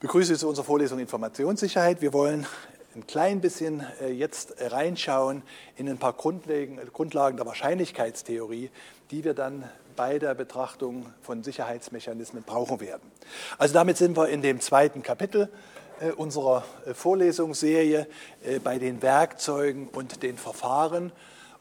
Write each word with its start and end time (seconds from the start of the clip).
begrüße 0.00 0.34
Sie 0.34 0.40
zu 0.40 0.48
unserer 0.48 0.66
Vorlesung 0.66 0.98
Informationssicherheit. 0.98 2.02
Wir 2.02 2.12
wollen 2.12 2.46
ein 2.94 3.06
klein 3.06 3.40
bisschen 3.40 3.82
äh, 4.02 4.10
jetzt 4.10 4.54
reinschauen 4.60 5.42
in 5.76 5.88
ein 5.88 5.96
paar 5.96 6.12
Grundlagen 6.12 7.36
der 7.36 7.46
Wahrscheinlichkeitstheorie, 7.46 8.70
die 9.10 9.24
wir 9.24 9.32
dann 9.32 9.64
bei 9.96 10.18
der 10.18 10.34
Betrachtung 10.34 11.06
von 11.22 11.42
Sicherheitsmechanismen 11.42 12.42
brauchen 12.42 12.80
werden. 12.80 13.10
Also 13.56 13.72
damit 13.72 13.96
sind 13.96 14.18
wir 14.18 14.28
in 14.28 14.42
dem 14.42 14.60
zweiten 14.60 15.02
Kapitel 15.02 15.48
äh, 16.00 16.10
unserer 16.10 16.64
äh, 16.84 16.92
Vorlesungsserie 16.92 18.06
bei 18.62 18.78
den 18.78 19.00
Werkzeugen 19.00 19.88
und 19.88 20.22
den 20.22 20.36
Verfahren. 20.36 21.10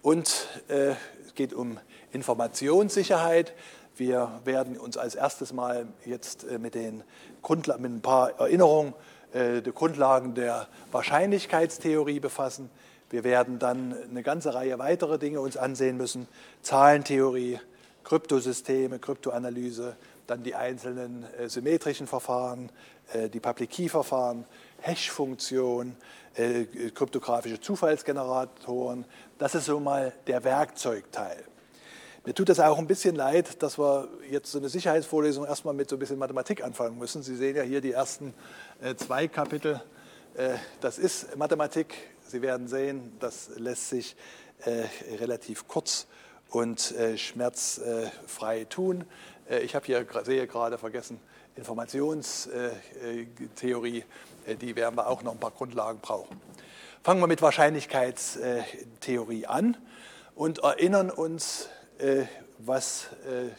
Und 0.01 0.47
es 0.67 1.33
geht 1.33 1.51
um 1.51 1.79
Informationssicherheit. 2.11 3.53
Wir 3.97 4.41
werden 4.43 4.77
uns 4.77 4.97
als 4.97 5.15
erstes 5.15 5.53
mal 5.53 5.87
jetzt 6.05 6.45
mit, 6.59 6.75
den 6.75 7.03
Grundla 7.41 7.77
mit 7.77 7.91
ein 7.91 8.01
paar 8.01 8.39
Erinnerungen 8.39 8.93
äh, 9.35 9.61
die 9.61 9.71
Grundlagen 9.71 10.33
der 10.33 10.67
Wahrscheinlichkeitstheorie 10.91 12.19
befassen. 12.19 12.69
Wir 13.09 13.23
werden 13.23 13.59
dann 13.59 13.95
eine 14.09 14.23
ganze 14.23 14.53
Reihe 14.53 14.79
weiterer 14.79 15.17
Dinge 15.17 15.41
uns 15.41 15.57
ansehen 15.57 15.97
müssen. 15.97 16.27
Zahlentheorie, 16.61 17.59
Kryptosysteme, 18.03 18.99
Kryptoanalyse, 18.99 19.95
dann 20.27 20.43
die 20.43 20.55
einzelnen 20.55 21.25
äh, 21.37 21.49
symmetrischen 21.49 22.07
Verfahren, 22.07 22.71
äh, 23.13 23.29
die 23.29 23.39
Public 23.39 23.69
Key 23.71 23.89
Verfahren, 23.89 24.45
Hash-Funktion, 24.81 25.95
äh, 26.35 26.65
kryptografische 26.93 27.59
Zufallsgeneratoren. 27.59 29.05
Das 29.37 29.53
ist 29.53 29.65
so 29.65 29.79
mal 29.79 30.13
der 30.27 30.43
Werkzeugteil. 30.43 31.43
Mir 32.25 32.33
tut 32.33 32.49
es 32.49 32.59
auch 32.59 32.79
ein 32.79 32.87
bisschen 32.87 33.15
leid, 33.15 33.61
dass 33.61 33.77
wir 33.77 34.07
jetzt 34.31 34.51
so 34.51 34.57
eine 34.57 34.67
Sicherheitsvorlesung 34.67 35.45
erstmal 35.45 35.75
mit 35.75 35.91
so 35.91 35.95
ein 35.95 35.99
bisschen 35.99 36.17
Mathematik 36.17 36.63
anfangen 36.63 36.97
müssen. 36.97 37.21
Sie 37.21 37.35
sehen 37.35 37.55
ja 37.55 37.61
hier 37.61 37.81
die 37.81 37.91
ersten 37.91 38.33
äh, 38.81 38.95
zwei 38.95 39.27
Kapitel. 39.27 39.79
Äh, 40.33 40.55
das 40.81 40.97
ist 40.97 41.37
Mathematik. 41.37 41.93
Sie 42.27 42.41
werden 42.41 42.67
sehen, 42.67 43.15
das 43.19 43.51
lässt 43.57 43.89
sich 43.89 44.15
äh, 44.65 44.85
relativ 45.17 45.67
kurz 45.67 46.07
und 46.49 46.93
äh, 46.93 47.15
schmerzfrei 47.15 48.63
tun. 48.63 49.03
Äh, 49.47 49.59
ich 49.59 49.75
habe 49.75 49.85
hier 49.85 50.03
sehe 50.23 50.47
gerade 50.47 50.79
vergessen 50.79 51.19
Informationstheorie. 51.55 54.03
Äh, 54.47 54.55
die 54.55 54.75
werden 54.75 54.95
wir 54.95 55.05
auch 55.05 55.21
noch 55.21 55.33
ein 55.33 55.39
paar 55.39 55.51
Grundlagen 55.51 55.99
brauchen. 55.99 56.41
Fangen 57.03 57.21
wir 57.21 57.27
mit 57.27 57.43
Wahrscheinlichkeitstheorie 57.43 59.45
an 59.45 59.77
und 60.33 60.63
erinnern 60.63 61.11
uns 61.11 61.69
was 62.59 63.07
äh, 63.25 63.49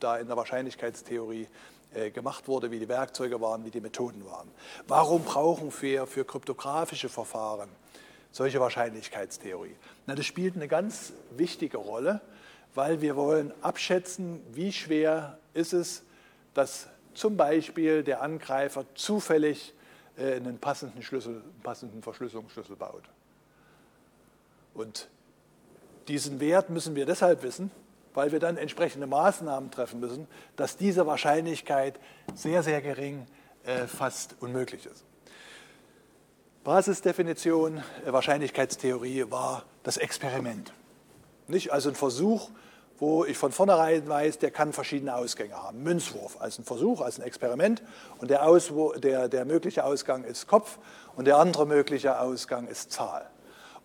da 0.00 0.18
in 0.18 0.26
der 0.26 0.36
Wahrscheinlichkeitstheorie 0.36 1.48
äh, 1.94 2.10
gemacht 2.10 2.48
wurde, 2.48 2.70
wie 2.70 2.78
die 2.78 2.88
Werkzeuge 2.88 3.40
waren, 3.40 3.64
wie 3.64 3.70
die 3.70 3.80
Methoden 3.80 4.24
waren. 4.26 4.48
Warum 4.86 5.22
brauchen 5.24 5.72
wir 5.80 6.06
für 6.06 6.24
kryptografische 6.24 7.08
Verfahren 7.08 7.68
solche 8.32 8.60
Wahrscheinlichkeitstheorie? 8.60 9.74
Na, 10.06 10.14
das 10.14 10.26
spielt 10.26 10.56
eine 10.56 10.68
ganz 10.68 11.12
wichtige 11.30 11.78
Rolle, 11.78 12.20
weil 12.74 13.00
wir 13.00 13.16
wollen 13.16 13.52
abschätzen, 13.62 14.42
wie 14.52 14.72
schwer 14.72 15.38
ist 15.54 15.72
es, 15.72 16.02
dass 16.54 16.88
zum 17.14 17.36
Beispiel 17.36 18.02
der 18.02 18.22
Angreifer 18.22 18.84
zufällig 18.94 19.72
einen 20.18 20.58
passenden 20.58 21.02
Schlüssel, 21.02 21.36
einen 21.36 21.60
passenden 21.62 22.02
Verschlüsselungsschlüssel 22.02 22.76
baut. 22.76 23.04
Und 24.72 25.08
diesen 26.08 26.40
Wert 26.40 26.70
müssen 26.70 26.94
wir 26.94 27.06
deshalb 27.06 27.42
wissen, 27.42 27.70
weil 28.14 28.32
wir 28.32 28.40
dann 28.40 28.56
entsprechende 28.56 29.06
Maßnahmen 29.06 29.70
treffen 29.70 30.00
müssen, 30.00 30.26
dass 30.56 30.76
diese 30.76 31.06
Wahrscheinlichkeit 31.06 32.00
sehr, 32.34 32.62
sehr 32.62 32.80
gering, 32.80 33.26
äh, 33.64 33.86
fast 33.86 34.36
unmöglich 34.40 34.86
ist. 34.86 35.04
Basisdefinition 36.64 37.82
äh, 38.06 38.12
Wahrscheinlichkeitstheorie 38.12 39.30
war 39.30 39.64
das 39.82 39.98
Experiment. 39.98 40.72
Nicht 41.46 41.72
also 41.72 41.90
ein 41.90 41.94
Versuch, 41.94 42.50
wo 42.98 43.24
ich 43.24 43.36
von 43.36 43.52
vornherein 43.52 44.08
weiß, 44.08 44.38
der 44.38 44.50
kann 44.50 44.72
verschiedene 44.72 45.14
Ausgänge 45.14 45.54
haben. 45.54 45.82
Münzwurf 45.82 46.40
als 46.40 46.58
ein 46.58 46.64
Versuch, 46.64 47.02
als 47.02 47.18
ein 47.18 47.22
Experiment 47.22 47.82
und 48.18 48.30
der, 48.30 48.46
Auswurf, 48.46 48.98
der, 49.00 49.28
der 49.28 49.44
mögliche 49.44 49.84
Ausgang 49.84 50.24
ist 50.24 50.46
Kopf 50.46 50.78
und 51.14 51.26
der 51.26 51.36
andere 51.36 51.66
mögliche 51.66 52.18
Ausgang 52.18 52.66
ist 52.66 52.92
Zahl. 52.92 53.30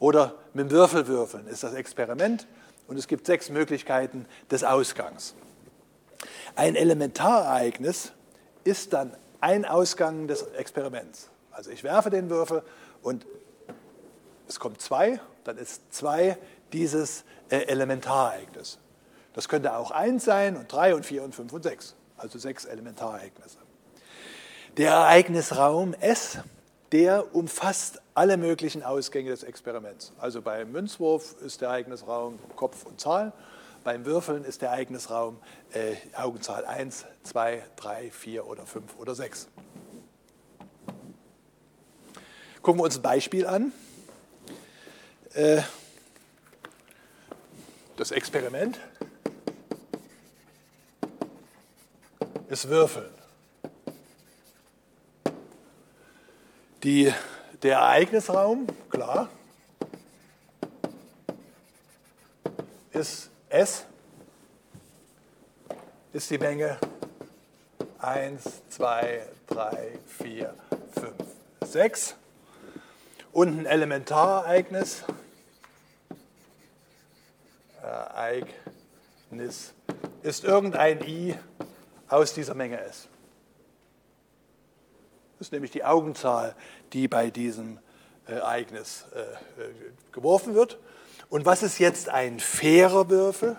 Oder 0.02 0.34
mit 0.56 0.66
dem 0.66 0.72
Würfel 0.72 1.06
würfeln 1.06 1.46
ist 1.46 1.62
das 1.62 1.76
Experiment 1.76 2.48
und 2.88 2.98
es 2.98 3.08
gibt 3.08 3.28
sechs 3.28 3.52
Möglichkeiten 3.52 4.26
des 4.50 4.64
Ausgangs. 4.64 5.36
Ein 6.56 6.76
Elementarereignis 6.76 8.12
ist 8.64 8.94
dann 8.94 9.16
ein 9.42 9.64
Ausgang 9.64 10.28
des 10.28 10.42
Experiments. 10.58 11.30
Also 11.52 11.70
ich 11.70 11.84
werfe 11.84 12.10
den 12.10 12.32
Würfel 12.32 12.64
und 13.04 13.28
es 14.48 14.60
kommt 14.60 14.82
zwei, 14.82 15.20
dann 15.44 15.60
ist 15.60 15.94
zwei 15.94 16.36
dieses 16.74 17.24
äh, 17.50 17.58
Elementarereignis. 17.68 18.80
Das 19.34 19.48
könnte 19.50 19.76
auch 19.76 19.92
eins 19.92 20.26
sein 20.26 20.58
und 20.58 20.72
drei 20.72 20.96
und 20.96 21.06
vier 21.06 21.22
und 21.22 21.36
fünf 21.36 21.54
und 21.54 21.62
sechs, 21.62 21.96
also 22.18 22.40
sechs 22.40 22.66
Elementarereignisse. 22.66 23.60
Der 24.78 24.94
Ereignisraum 24.94 25.94
S 25.94 26.40
der 26.91 27.34
umfasst 27.35 28.02
alle 28.13 28.38
möglichen 28.38 28.84
Ausgänge 28.84 29.29
des 29.29 29.44
Experiments. 29.44 30.12
Also 30.19 30.41
beim 30.41 30.72
Münzwurf 30.72 31.35
ist 31.41 31.62
der 31.62 31.69
Ereignisraum 31.69 32.40
Kopf 32.56 32.85
und 32.85 33.00
Zahl, 33.00 33.31
beim 33.84 34.06
Würfeln 34.06 34.44
ist 34.44 34.62
der 34.62 34.69
Ereignisraum 34.69 35.40
äh, 35.74 35.96
Augenzahl 36.16 36.66
1, 36.66 37.06
2, 37.24 37.63
3, 37.78 38.12
4 38.12 38.46
oder 38.46 38.66
5 38.66 38.97
oder 39.00 39.16
6. 39.16 39.47
Gucken 42.62 42.79
wir 42.79 42.84
uns 42.84 42.97
ein 42.97 43.02
Beispiel 43.02 43.47
an. 43.47 43.72
Äh, 45.34 45.62
das 47.97 48.12
Experiment 48.12 48.79
ist 52.50 52.69
Würfeln. 52.69 53.21
Die, 56.84 57.14
der 57.62 57.78
Ereignisraum, 57.78 58.66
klar, 58.90 59.30
ist 62.92 63.30
S, 63.50 63.86
ist 66.12 66.31
die 66.31 66.40
Menge 66.40 66.80
1, 68.00 68.64
2, 68.70 69.28
3, 69.46 70.00
4, 70.08 70.53
5, 71.00 71.14
6. 71.66 72.16
Und 73.31 73.59
ein 73.59 73.66
Elementarereignis, 73.68 75.03
Ereignis, 77.84 79.74
ist 80.24 80.44
irgendein 80.44 81.08
I 81.08 81.38
aus 82.08 82.34
dieser 82.34 82.56
Menge 82.56 82.81
S. 82.81 83.08
Das 85.41 85.47
ist 85.47 85.53
nämlich 85.53 85.72
die 85.72 85.84
Augenzahl, 85.84 86.53
die 86.94 87.07
bei 87.07 87.31
diesem 87.31 87.79
äh, 88.28 88.34
Ereignis 88.34 89.07
äh, 89.16 89.22
äh, 89.22 89.74
geworfen 90.12 90.53
wird. 90.53 90.78
Und 91.31 91.47
was 91.47 91.63
ist 91.63 91.79
jetzt 91.79 92.09
ein 92.09 92.40
fairer 92.40 93.09
Würfel? 93.09 93.56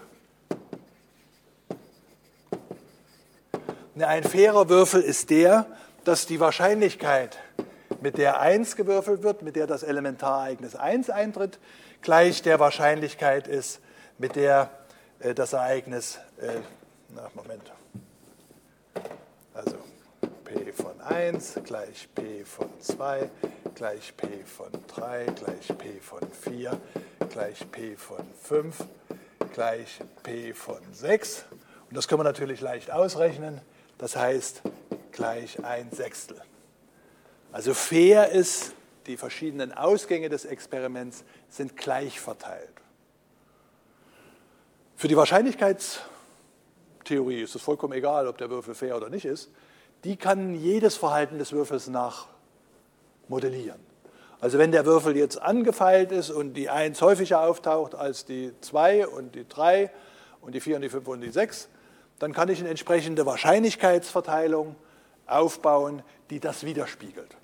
Ein 3.98 4.22
fairer 4.22 4.68
Würfel 4.68 5.02
ist 5.02 5.30
der, 5.30 5.66
dass 6.04 6.26
die 6.26 6.38
Wahrscheinlichkeit, 6.38 7.36
mit 8.00 8.16
der 8.16 8.38
1 8.38 8.76
gewürfelt 8.76 9.24
wird, 9.24 9.42
mit 9.42 9.56
der 9.56 9.66
das 9.66 9.82
Elementarereignis 9.82 10.76
1 10.76 11.10
eintritt, 11.10 11.58
gleich 12.00 12.42
der 12.42 12.60
Wahrscheinlichkeit 12.60 13.48
ist, 13.48 13.80
mit 14.18 14.36
der 14.36 14.70
das 15.34 15.52
Ereignis, 15.52 16.20
na, 17.08 17.28
Moment, 17.34 17.72
also 19.52 19.78
P 20.44 20.70
von 20.70 20.91
1 21.04 21.60
gleich 21.64 22.08
P 22.14 22.44
von 22.44 22.68
2 22.80 23.28
gleich 23.74 24.16
P 24.16 24.44
von 24.44 24.70
3 24.88 25.26
gleich 25.26 25.68
P 25.78 26.00
von 26.00 26.20
4 26.30 26.80
gleich 27.30 27.70
P 27.70 27.96
von 27.96 28.24
5 28.42 28.84
gleich 29.52 30.00
P 30.22 30.54
von 30.54 30.80
6. 30.92 31.44
Und 31.88 31.96
das 31.96 32.06
können 32.08 32.20
wir 32.20 32.24
natürlich 32.24 32.60
leicht 32.60 32.90
ausrechnen. 32.90 33.62
Das 33.98 34.16
heißt 34.16 34.62
gleich 35.10 35.64
ein 35.64 35.90
Sechstel. 35.90 36.40
Also 37.50 37.74
fair 37.74 38.30
ist, 38.30 38.74
die 39.06 39.16
verschiedenen 39.16 39.72
Ausgänge 39.72 40.28
des 40.28 40.44
Experiments 40.44 41.24
sind 41.48 41.76
gleich 41.76 42.20
verteilt. 42.20 42.70
Für 44.96 45.08
die 45.08 45.16
Wahrscheinlichkeitstheorie 45.16 47.42
ist 47.42 47.56
es 47.56 47.62
vollkommen 47.62 47.94
egal, 47.94 48.28
ob 48.28 48.38
der 48.38 48.48
Würfel 48.50 48.74
fair 48.74 48.96
oder 48.96 49.10
nicht 49.10 49.24
ist 49.24 49.50
die 50.04 50.16
kann 50.16 50.54
jedes 50.54 50.96
Verhalten 50.96 51.38
des 51.38 51.52
Würfels 51.52 51.88
nachmodellieren. 51.88 53.80
Also 54.40 54.58
wenn 54.58 54.72
der 54.72 54.84
Würfel 54.84 55.16
jetzt 55.16 55.40
angefeilt 55.40 56.10
ist 56.10 56.30
und 56.30 56.54
die 56.54 56.68
1 56.68 57.00
häufiger 57.00 57.42
auftaucht 57.42 57.94
als 57.94 58.24
die 58.24 58.52
2 58.60 59.06
und 59.06 59.36
die 59.36 59.46
3 59.48 59.90
und 60.40 60.54
die 60.54 60.60
4 60.60 60.76
und 60.76 60.82
die 60.82 60.88
5 60.88 61.06
und 61.06 61.20
die 61.20 61.30
6, 61.30 61.68
dann 62.18 62.32
kann 62.32 62.48
ich 62.48 62.58
eine 62.58 62.68
entsprechende 62.68 63.24
Wahrscheinlichkeitsverteilung 63.24 64.74
aufbauen, 65.26 66.02
die 66.30 66.40
das 66.40 66.64
widerspiegelt. 66.64 67.36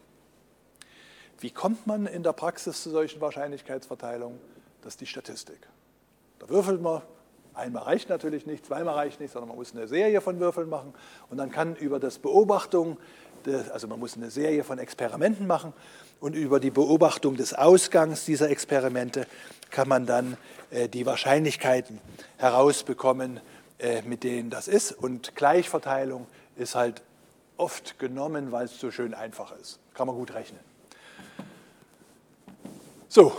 Wie 1.40 1.52
kommt 1.52 1.86
man 1.86 2.06
in 2.06 2.24
der 2.24 2.32
Praxis 2.32 2.82
zu 2.82 2.90
solchen 2.90 3.20
Wahrscheinlichkeitsverteilungen? 3.20 4.40
Das 4.82 4.94
ist 4.94 5.00
die 5.00 5.06
Statistik. 5.06 5.60
Da 6.40 6.48
würfelt 6.48 6.82
man, 6.82 7.02
einmal 7.58 7.82
reicht 7.82 8.08
natürlich 8.08 8.46
nicht, 8.46 8.66
zweimal 8.66 8.94
reicht 8.94 9.20
nicht, 9.20 9.32
sondern 9.32 9.48
man 9.48 9.58
muss 9.58 9.74
eine 9.74 9.86
Serie 9.88 10.20
von 10.20 10.40
Würfeln 10.40 10.68
machen 10.68 10.94
und 11.30 11.38
dann 11.38 11.50
kann 11.50 11.76
über 11.76 12.00
das 12.00 12.18
Beobachtung, 12.18 12.96
also 13.72 13.86
man 13.88 13.98
muss 13.98 14.16
eine 14.16 14.30
Serie 14.30 14.64
von 14.64 14.78
Experimenten 14.78 15.46
machen 15.46 15.72
und 16.20 16.34
über 16.34 16.60
die 16.60 16.70
Beobachtung 16.70 17.36
des 17.36 17.54
Ausgangs 17.54 18.24
dieser 18.24 18.50
Experimente 18.50 19.26
kann 19.70 19.88
man 19.88 20.06
dann 20.06 20.36
äh, 20.70 20.88
die 20.88 21.06
Wahrscheinlichkeiten 21.06 22.00
herausbekommen, 22.38 23.40
äh, 23.78 24.02
mit 24.02 24.24
denen 24.24 24.50
das 24.50 24.68
ist. 24.68 24.92
Und 24.92 25.36
Gleichverteilung 25.36 26.26
ist 26.56 26.74
halt 26.74 27.02
oft 27.56 27.98
genommen, 27.98 28.52
weil 28.52 28.64
es 28.64 28.80
so 28.80 28.90
schön 28.90 29.14
einfach 29.14 29.52
ist. 29.60 29.78
Kann 29.94 30.06
man 30.06 30.16
gut 30.16 30.34
rechnen. 30.34 30.60
So, 33.08 33.32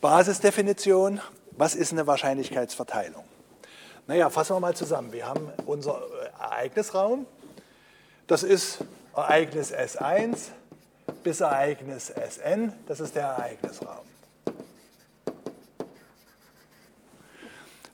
Basisdefinition. 0.00 1.20
Was 1.56 1.74
ist 1.74 1.92
eine 1.92 2.06
Wahrscheinlichkeitsverteilung? 2.06 3.24
Naja, 4.06 4.28
fassen 4.28 4.56
wir 4.56 4.60
mal 4.60 4.76
zusammen. 4.76 5.12
Wir 5.12 5.26
haben 5.26 5.50
unser 5.64 6.02
Ereignisraum. 6.38 7.26
Das 8.26 8.42
ist 8.42 8.78
Ereignis 9.16 9.72
S1 9.72 10.50
bis 11.22 11.40
Ereignis 11.40 12.10
Sn. 12.10 12.74
Das 12.86 13.00
ist 13.00 13.14
der 13.14 13.24
Ereignisraum. 13.24 14.04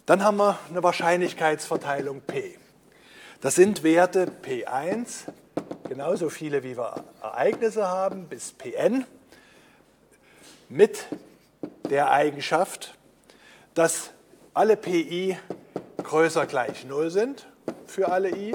Dann 0.05 0.25
haben 0.25 0.39
wir 0.39 0.59
eine 0.69 0.83
Wahrscheinlichkeitsverteilung 0.83 2.23
P. 2.23 2.59
Das 3.41 3.55
sind 3.55 3.85
Werte 3.85 4.27
P1, 4.27 5.27
genauso 5.89 6.29
viele 6.29 6.65
wie 6.65 6.77
wir 6.77 7.05
Ereignisse 7.23 7.87
haben, 7.87 8.27
bis 8.27 8.51
Pn, 8.51 9.07
mit 10.69 11.07
der 11.89 12.11
Eigenschaft, 12.11 12.97
dass 13.75 14.11
alle 14.53 14.77
Pi 14.77 15.39
größer 16.03 16.47
gleich 16.47 16.85
0 16.85 17.11
sind 17.11 17.47
für 17.87 18.11
alle 18.11 18.31
i. 18.31 18.55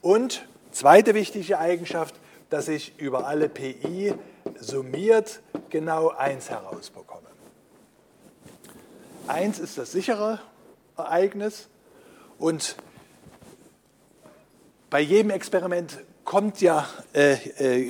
Und 0.00 0.46
zweite 0.72 1.14
wichtige 1.14 1.58
Eigenschaft, 1.58 2.14
dass 2.50 2.68
ich 2.68 2.98
über 2.98 3.26
alle 3.26 3.48
Pi 3.48 4.14
summiert 4.58 5.40
genau 5.70 6.10
1 6.10 6.50
herausbekomme. 6.50 7.26
1 9.26 9.58
ist 9.58 9.78
das 9.78 9.92
sichere 9.92 10.40
Ereignis. 10.96 11.68
Und 12.38 12.76
bei 14.90 15.00
jedem 15.00 15.30
Experiment 15.30 15.98
kommt 16.24 16.60
ja 16.60 16.88
äh, 17.12 17.34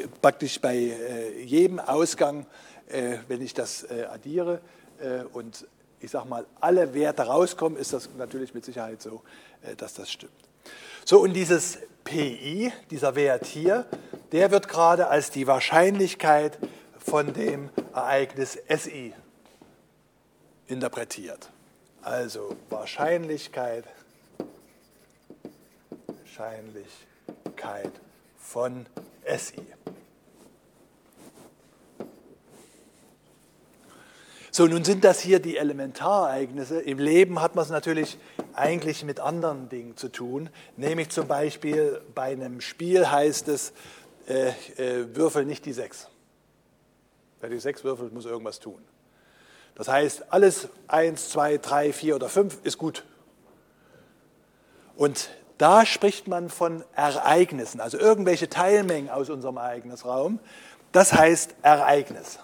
äh, 0.03 0.09
praktisch 0.23 0.61
bei 0.61 0.77
äh, 0.77 1.43
jedem 1.43 1.79
Ausgang, 1.79 2.47
äh, 2.89 3.19
wenn 3.29 3.43
ich 3.43 3.55
das 3.55 3.85
äh, 3.85 4.05
addiere 4.05 4.61
äh, 5.01 5.25
und 5.33 5.67
ich 6.01 6.11
sage 6.11 6.29
mal, 6.29 6.47
alle 6.61 6.95
Werte 6.95 7.23
rauskommen, 7.23 7.79
ist 7.79 7.93
das 7.93 8.09
natürlich 8.17 8.55
mit 8.55 8.65
Sicherheit 8.65 9.03
so, 9.03 9.23
dass 9.77 9.95
das 9.95 10.11
stimmt. 10.11 10.33
So, 11.05 11.21
und 11.21 11.33
dieses 11.33 11.79
PI, 12.05 12.73
dieser 12.91 13.15
Wert 13.15 13.47
hier, 13.47 13.87
der 14.33 14.51
wird 14.51 14.69
gerade 14.69 15.09
als 15.09 15.31
die 15.31 15.47
Wahrscheinlichkeit 15.47 16.59
von 16.99 17.33
dem 17.33 17.71
Ereignis 17.95 18.59
SI 18.69 19.15
interpretiert. 20.67 21.51
Also 22.03 22.57
Wahrscheinlichkeit, 22.69 23.85
Wahrscheinlichkeit 26.07 27.93
von 28.39 28.87
SI. 29.25 29.63
So, 34.57 34.67
nun 34.67 34.85
sind 34.85 35.05
das 35.05 35.21
hier 35.21 35.39
die 35.39 35.59
Elementarereignisse. 35.59 36.81
Im 36.81 36.99
Leben 36.99 37.43
hat 37.43 37.57
man 37.57 37.65
es 37.67 37.71
natürlich 37.71 38.17
eigentlich 38.55 39.05
mit 39.05 39.21
anderen 39.21 39.69
Dingen 39.69 39.99
zu 39.99 40.09
tun. 40.09 40.49
Nämlich 40.79 41.11
zum 41.11 41.29
Beispiel 41.29 42.01
bei 42.15 42.33
einem 42.33 42.63
Spiel 42.63 43.11
heißt 43.11 43.49
es, 43.49 43.75
äh, 44.27 44.49
äh, 44.79 45.15
würfel 45.15 45.45
nicht 45.45 45.67
die 45.67 45.75
6. 45.75 46.09
Wer 47.43 47.51
die 47.51 47.59
6 47.59 47.85
würfelt, 47.85 48.15
muss 48.15 48.25
irgendwas 48.25 48.59
tun. 48.59 48.79
Das 49.75 49.89
heißt, 49.89 50.33
alles 50.33 50.71
1, 50.89 51.29
2, 51.29 51.59
3, 51.59 51.93
4 51.93 52.17
oder 52.17 52.31
5 52.31 52.61
ist 52.65 52.79
gut. 52.79 53.05
Und 54.97 55.29
da 55.59 55.85
spricht 55.85 56.29
man 56.29 56.49
von 56.49 56.83
Ereignissen, 56.95 57.79
also 57.79 57.99
irgendwelche 57.99 58.49
Teilmengen 58.49 59.11
aus 59.11 59.29
unserem 59.29 59.59
Ereignisraum. 59.59 60.39
Das 60.93 61.13
heißt 61.13 61.57
Ereignis. 61.61 62.39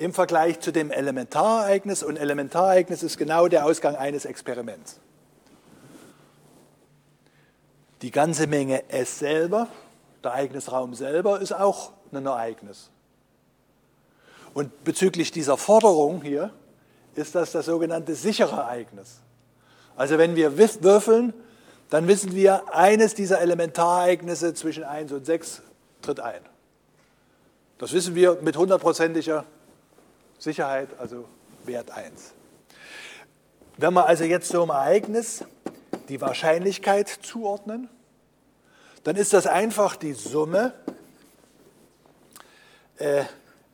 Im 0.00 0.14
Vergleich 0.14 0.60
zu 0.60 0.72
dem 0.72 0.90
Elementarereignis 0.90 2.02
und 2.02 2.16
Elementarereignis 2.16 3.02
ist 3.02 3.18
genau 3.18 3.48
der 3.48 3.66
Ausgang 3.66 3.96
eines 3.96 4.24
Experiments. 4.24 4.98
Die 8.00 8.10
ganze 8.10 8.46
Menge 8.46 8.88
S 8.88 9.18
selber, 9.18 9.68
der 10.24 10.30
Ereignisraum 10.30 10.94
selber, 10.94 11.42
ist 11.42 11.52
auch 11.52 11.92
ein 12.12 12.24
Ereignis. 12.24 12.88
Und 14.54 14.84
bezüglich 14.84 15.32
dieser 15.32 15.58
Forderung 15.58 16.22
hier 16.22 16.50
ist 17.14 17.34
das 17.34 17.52
das 17.52 17.66
sogenannte 17.66 18.14
sichere 18.14 18.56
Ereignis. 18.56 19.20
Also 19.96 20.16
wenn 20.16 20.34
wir 20.34 20.56
würfeln, 20.56 21.34
dann 21.90 22.08
wissen 22.08 22.34
wir, 22.34 22.74
eines 22.74 23.14
dieser 23.14 23.42
Elementarereignisse 23.42 24.54
zwischen 24.54 24.82
1 24.82 25.12
und 25.12 25.26
6 25.26 25.60
tritt 26.00 26.20
ein. 26.20 26.40
Das 27.76 27.92
wissen 27.92 28.14
wir 28.14 28.38
mit 28.40 28.56
hundertprozentiger 28.56 29.44
Sicherheit, 30.40 30.88
also 30.98 31.26
Wert 31.64 31.90
1. 31.90 32.32
Wenn 33.76 33.92
wir 33.92 34.06
also 34.06 34.24
jetzt 34.24 34.48
so 34.48 34.62
einem 34.62 34.70
Ereignis 34.70 35.44
die 36.08 36.20
Wahrscheinlichkeit 36.20 37.08
zuordnen, 37.08 37.90
dann 39.04 39.16
ist 39.16 39.34
das 39.34 39.46
einfach 39.46 39.96
die 39.96 40.14
Summe 40.14 40.72
äh, 42.96 43.24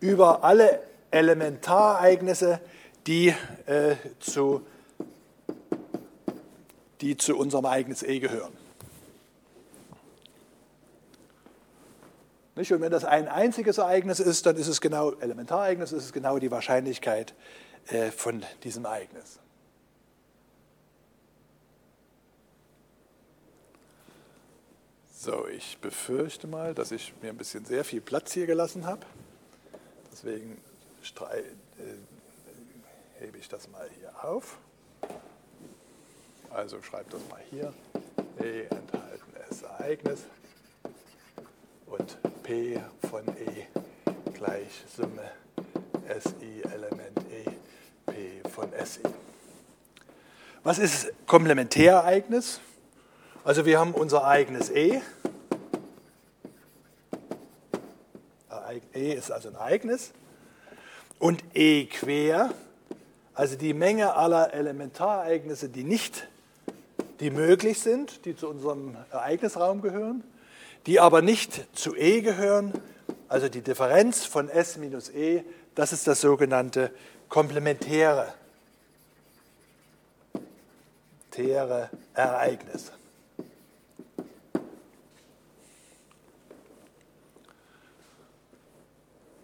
über 0.01 0.43
alle 0.43 0.81
Elementarereignisse, 1.13 2.61
die, 3.07 3.29
äh, 3.67 3.95
zu, 4.19 4.67
die 7.01 7.17
zu 7.17 7.37
unserem 7.37 7.65
Ereignis 7.65 8.03
E 8.03 8.19
gehören. 8.19 8.66
Nicht? 12.57 12.73
Und 12.73 12.81
wenn 12.81 12.91
das 12.91 13.05
ein 13.05 13.29
einziges 13.29 13.79
Ereignis 13.79 14.19
ist, 14.19 14.47
dann 14.47 14.57
ist 14.57 14.67
es 14.67 14.81
genau, 14.81 15.13
Elementareignis 15.13 15.93
ist 15.93 16.05
es 16.05 16.13
genau 16.13 16.39
die 16.39 16.51
Wahrscheinlichkeit 16.51 17.35
äh, 17.89 18.11
von 18.11 18.43
diesem 18.65 18.87
Ereignis. 18.87 19.39
So, 25.19 25.47
ich 25.49 25.79
befürchte 25.79 26.47
mal, 26.47 26.73
dass 26.73 26.93
ich 26.93 27.13
mir 27.21 27.31
ein 27.31 27.37
bisschen 27.37 27.65
sehr 27.65 27.85
viel 27.85 28.01
Platz 28.01 28.33
hier 28.33 28.47
gelassen 28.47 28.87
habe. 28.87 29.05
Deswegen 30.13 30.57
äh, 31.03 31.43
hebe 33.19 33.37
ich 33.37 33.49
das 33.49 33.69
mal 33.69 33.89
hier 33.99 34.25
auf. 34.25 34.59
Also 36.49 36.81
schreibt 36.81 37.13
das 37.13 37.21
mal 37.29 37.41
hier. 37.51 37.75
E 38.41 38.63
enthaltenes 38.63 39.63
Ereignis 39.63 40.21
und 41.99 42.43
P 42.43 42.81
von 43.09 43.27
E 43.29 43.67
gleich 44.35 44.85
Summe 44.97 45.31
SI 46.21 46.63
Element 46.63 47.19
E 47.31 47.45
P 48.11 48.49
von 48.49 48.69
SI. 48.85 49.01
Was 50.63 50.79
ist 50.79 51.13
Komplementärereignis? 51.27 52.61
Also 53.45 53.65
wir 53.65 53.79
haben 53.79 53.93
unser 53.93 54.19
Ereignis 54.19 54.71
E. 54.71 55.01
E 58.93 59.13
ist 59.13 59.31
also 59.31 59.49
ein 59.49 59.55
Ereignis. 59.55 60.13
Und 61.19 61.45
E 61.55 61.87
quer, 61.87 62.53
also 63.35 63.57
die 63.57 63.73
Menge 63.75 64.15
aller 64.15 64.53
Elementarereignisse, 64.53 65.69
die 65.69 65.85
nicht, 65.85 66.29
die 67.21 67.31
möglich 67.31 67.81
sind, 67.81 68.25
die 68.25 68.37
zu 68.37 68.49
unserem 68.49 68.97
Ereignisraum 69.11 69.81
gehören, 69.83 70.25
die 70.87 71.01
aber 71.01 71.21
nicht 71.21 71.77
zu 71.77 71.97
E 71.97 72.21
gehören, 72.21 72.73
also 73.29 73.49
die 73.49 73.61
Differenz 73.61 74.25
von 74.25 74.49
S 74.49 74.77
minus 74.77 75.11
E, 75.11 75.45
das 75.75 75.93
ist 75.93 76.07
das 76.07 76.21
sogenannte 76.21 76.93
komplementäre 77.29 78.33
Ereignis. 82.15 82.93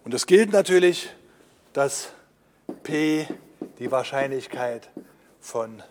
Und 0.04 0.14
es 0.14 0.26
gilt 0.26 0.52
natürlich, 0.52 1.10
dass 1.72 2.08
P 2.82 3.26
die 3.78 3.90
Wahrscheinlichkeit 3.90 4.88
von 5.40 5.82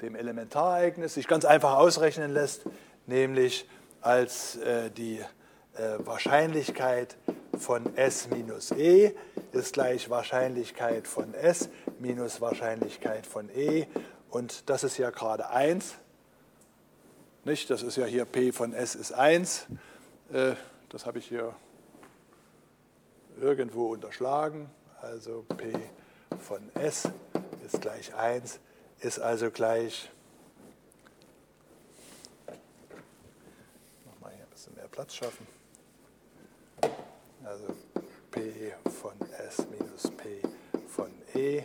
dem 0.00 0.16
Elementarereignis 0.16 1.14
sich 1.14 1.28
ganz 1.28 1.44
einfach 1.44 1.74
ausrechnen 1.74 2.32
lässt. 2.32 2.62
nämlich 3.06 3.66
als 4.06 4.56
äh, 4.56 4.90
die 4.90 5.18
äh, 5.18 5.98
Wahrscheinlichkeit 5.98 7.16
von 7.58 7.96
S 7.96 8.28
minus 8.28 8.70
E 8.70 9.12
ist 9.52 9.74
gleich 9.74 10.10
Wahrscheinlichkeit 10.10 11.06
von 11.06 11.34
S 11.34 11.68
minus 11.98 12.40
Wahrscheinlichkeit 12.40 13.26
von 13.26 13.48
E. 13.50 13.86
Und 14.30 14.68
das 14.70 14.84
ist 14.84 14.98
ja 14.98 15.10
gerade 15.10 15.50
1. 15.50 15.96
Nicht? 17.44 17.70
Das 17.70 17.82
ist 17.82 17.96
ja 17.96 18.06
hier 18.06 18.24
P 18.24 18.52
von 18.52 18.72
S 18.72 18.94
ist 18.94 19.12
1. 19.12 19.66
Äh, 20.32 20.54
das 20.88 21.06
habe 21.06 21.18
ich 21.18 21.26
hier 21.26 21.54
irgendwo 23.40 23.92
unterschlagen. 23.92 24.70
Also 25.00 25.44
P 25.56 25.72
von 26.38 26.74
S 26.74 27.08
ist 27.64 27.80
gleich 27.80 28.14
1, 28.14 28.60
ist 29.00 29.18
also 29.18 29.50
gleich, 29.50 30.10
nochmal 34.04 34.32
hier 34.34 34.44
ein 34.44 34.50
bisschen 34.50 34.74
mehr 34.74 34.85
Platz 34.96 35.14
schaffen, 35.14 35.46
also 37.44 37.66
P 38.30 38.72
von 38.98 39.12
S 39.46 39.66
minus 39.70 40.10
P 40.16 40.40
von 40.88 41.12
E 41.34 41.62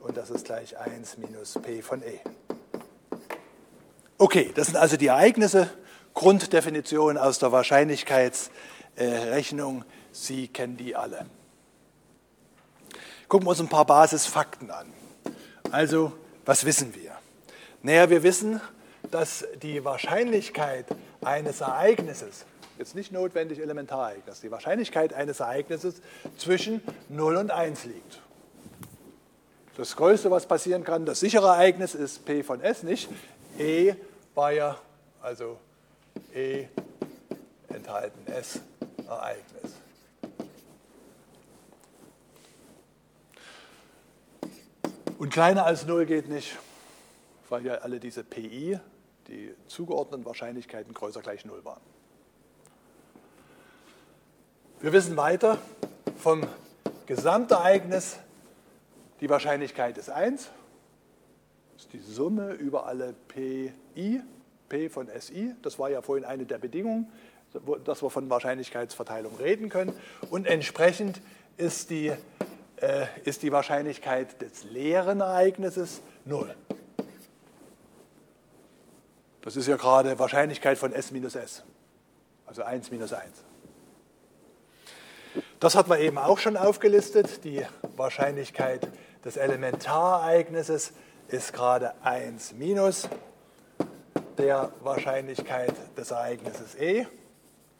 und 0.00 0.16
das 0.16 0.30
ist 0.30 0.46
gleich 0.46 0.78
1 0.78 1.18
minus 1.18 1.58
P 1.62 1.82
von 1.82 2.02
E. 2.02 2.20
Okay, 4.16 4.50
das 4.54 4.68
sind 4.68 4.76
also 4.76 4.96
die 4.96 5.08
Ereignisse, 5.08 5.68
Grunddefinition 6.14 7.18
aus 7.18 7.38
der 7.38 7.52
Wahrscheinlichkeitsrechnung. 7.52 9.84
Sie 10.10 10.48
kennen 10.48 10.78
die 10.78 10.96
alle. 10.96 11.26
Gucken 13.28 13.46
wir 13.46 13.50
uns 13.50 13.60
ein 13.60 13.68
paar 13.68 13.84
Basisfakten 13.84 14.70
an. 14.70 14.90
Also, 15.70 16.14
was 16.46 16.64
wissen 16.64 16.94
wir? 16.94 17.12
Naja, 17.82 18.08
wir 18.08 18.22
wissen, 18.22 18.58
dass 19.10 19.44
die 19.60 19.84
Wahrscheinlichkeit 19.84 20.86
eines 21.20 21.60
Ereignisses, 21.60 22.46
jetzt 22.80 22.94
nicht 22.94 23.12
notwendig 23.12 23.60
Elementarereignis, 23.60 24.40
die 24.40 24.50
Wahrscheinlichkeit 24.50 25.12
eines 25.12 25.40
Ereignisses 25.40 26.00
zwischen 26.38 26.80
0 27.10 27.36
und 27.36 27.50
1 27.50 27.84
liegt. 27.84 28.20
Das 29.76 29.94
Größte, 29.96 30.30
was 30.30 30.46
passieren 30.46 30.82
kann, 30.82 31.04
das 31.04 31.20
sichere 31.20 31.46
Ereignis 31.46 31.94
ist 31.94 32.24
P 32.24 32.42
von 32.42 32.60
S, 32.60 32.82
nicht? 32.82 33.08
E 33.58 33.94
war 34.34 34.52
ja, 34.52 34.78
also 35.20 35.58
E 36.34 36.66
enthalten 37.68 38.26
S 38.32 38.60
Ereignis. 39.06 39.72
Und 45.18 45.30
kleiner 45.30 45.66
als 45.66 45.84
0 45.84 46.06
geht 46.06 46.30
nicht, 46.30 46.56
weil 47.50 47.66
ja 47.66 47.74
alle 47.74 48.00
diese 48.00 48.24
PI, 48.24 48.80
die 49.28 49.54
zugeordneten 49.66 50.24
Wahrscheinlichkeiten, 50.24 50.94
größer 50.94 51.20
gleich 51.20 51.44
0 51.44 51.62
waren. 51.62 51.82
Wir 54.82 54.94
wissen 54.94 55.14
weiter 55.18 55.58
vom 56.16 56.42
Gesamtereignis, 57.04 58.16
die 59.20 59.28
Wahrscheinlichkeit 59.28 59.98
ist 59.98 60.08
1. 60.08 60.48
Das 61.74 61.82
ist 61.82 61.92
die 61.92 61.98
Summe 61.98 62.52
über 62.52 62.86
alle 62.86 63.14
PI, 63.28 64.22
P 64.70 64.88
von 64.88 65.08
SI. 65.20 65.54
Das 65.60 65.78
war 65.78 65.90
ja 65.90 66.00
vorhin 66.00 66.24
eine 66.24 66.46
der 66.46 66.56
Bedingungen, 66.56 67.12
dass 67.84 68.02
wir 68.02 68.08
von 68.08 68.30
Wahrscheinlichkeitsverteilung 68.30 69.36
reden 69.36 69.68
können. 69.68 69.92
Und 70.30 70.46
entsprechend 70.46 71.20
ist 71.58 71.90
die 71.90 72.12
äh, 72.76 73.06
ist 73.24 73.42
die 73.42 73.52
Wahrscheinlichkeit 73.52 74.40
des 74.40 74.64
leeren 74.64 75.20
Ereignisses 75.20 76.00
0. 76.24 76.54
Das 79.42 79.56
ist 79.56 79.66
ja 79.68 79.76
gerade 79.76 80.18
Wahrscheinlichkeit 80.18 80.78
von 80.78 80.94
S 80.94 81.10
minus 81.10 81.34
S, 81.34 81.64
also 82.46 82.62
1 82.62 82.90
minus 82.90 83.12
1. 83.12 83.49
Das 85.60 85.74
hat 85.74 85.88
man 85.88 86.00
eben 86.00 86.16
auch 86.16 86.38
schon 86.38 86.56
aufgelistet. 86.56 87.44
Die 87.44 87.62
Wahrscheinlichkeit 87.94 88.88
des 89.26 89.36
Elementarereignisses 89.36 90.94
ist 91.28 91.52
gerade 91.52 91.92
1 92.02 92.54
minus 92.54 93.10
der 94.38 94.72
Wahrscheinlichkeit 94.80 95.74
des 95.98 96.12
Ereignisses 96.12 96.76
E. 96.76 97.06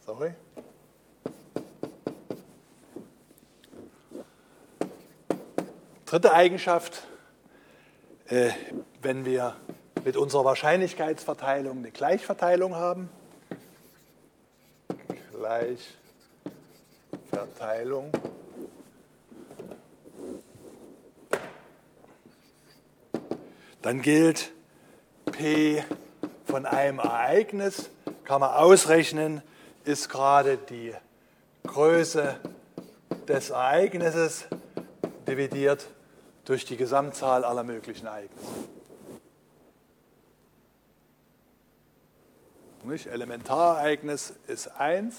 Sorry. 0.05 0.35
Dritte 6.05 6.35
Eigenschaft, 6.35 7.03
äh, 8.27 8.51
wenn 9.01 9.25
wir 9.25 9.57
mit 10.05 10.19
unserer 10.19 10.45
Wahrscheinlichkeitsverteilung 10.45 11.79
eine 11.79 11.93
Gleichverteilung 11.93 12.75
haben. 12.75 13.09
Gleichverteilung. 17.31 18.11
Dann 23.83 24.03
gilt 24.03 24.53
P 25.33 25.83
von 26.45 26.67
einem 26.67 26.99
Ereignis, 26.99 27.91
kann 28.25 28.41
man 28.41 28.51
ausrechnen, 28.51 29.43
ist 29.85 30.09
gerade 30.09 30.59
die 30.59 30.95
Größe 31.67 32.39
des 33.27 33.51
Ereignisses 33.51 34.47
dividiert 35.27 35.89
durch 36.45 36.65
die 36.65 36.77
Gesamtzahl 36.77 37.45
aller 37.45 37.65
möglichen 37.65 38.07
Ereignisse. 38.07 38.47
Nicht? 42.85 43.07
Elementarereignis 43.07 44.35
ist 44.47 44.69
1 44.69 45.15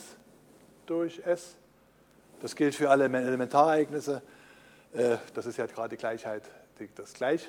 durch 0.86 1.20
S. 1.26 1.56
Das 2.42 2.56
gilt 2.56 2.74
für 2.74 2.90
alle 2.90 3.06
Elementarereignisse. 3.06 4.24
Äh, 4.94 5.18
das 5.34 5.46
ist 5.46 5.58
ja 5.58 5.68
gerade 5.68 5.90
die 5.90 5.98
Gleichheit, 5.98 6.44
das 6.96 7.14
Gleich, 7.14 7.48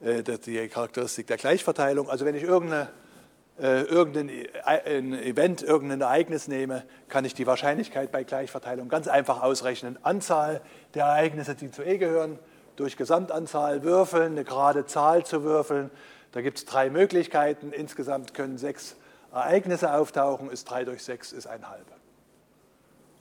äh, 0.00 0.22
die 0.22 0.68
Charakteristik 0.68 1.26
der 1.26 1.36
Gleichverteilung. 1.36 2.08
Also 2.08 2.24
wenn 2.24 2.36
ich 2.36 2.44
äh, 2.44 3.82
irgendein 3.82 4.28
Event, 4.28 5.62
irgendein 5.62 6.00
Ereignis 6.00 6.46
nehme, 6.46 6.84
kann 7.08 7.24
ich 7.24 7.34
die 7.34 7.46
Wahrscheinlichkeit 7.46 8.12
bei 8.12 8.22
Gleichverteilung 8.22 8.88
ganz 8.88 9.08
einfach 9.08 9.42
ausrechnen. 9.42 9.98
Anzahl 10.02 10.60
der 10.94 11.06
Ereignisse, 11.06 11.56
die 11.56 11.72
zu 11.72 11.82
E 11.82 11.98
gehören, 11.98 12.38
durch 12.76 12.96
Gesamtanzahl 12.96 13.82
würfeln, 13.82 14.32
eine 14.32 14.44
gerade 14.44 14.86
Zahl 14.86 15.26
zu 15.26 15.42
würfeln. 15.42 15.90
Da 16.30 16.40
gibt 16.40 16.58
es 16.58 16.64
drei 16.64 16.88
Möglichkeiten. 16.88 17.72
Insgesamt 17.72 18.34
können 18.34 18.58
sechs 18.58 18.96
Ereignisse 19.32 19.92
auftauchen. 19.92 20.50
Ist 20.50 20.70
3 20.70 20.84
durch 20.84 21.02
6 21.02 21.32
ist 21.32 21.46
ein 21.46 21.68
halb. 21.68 21.93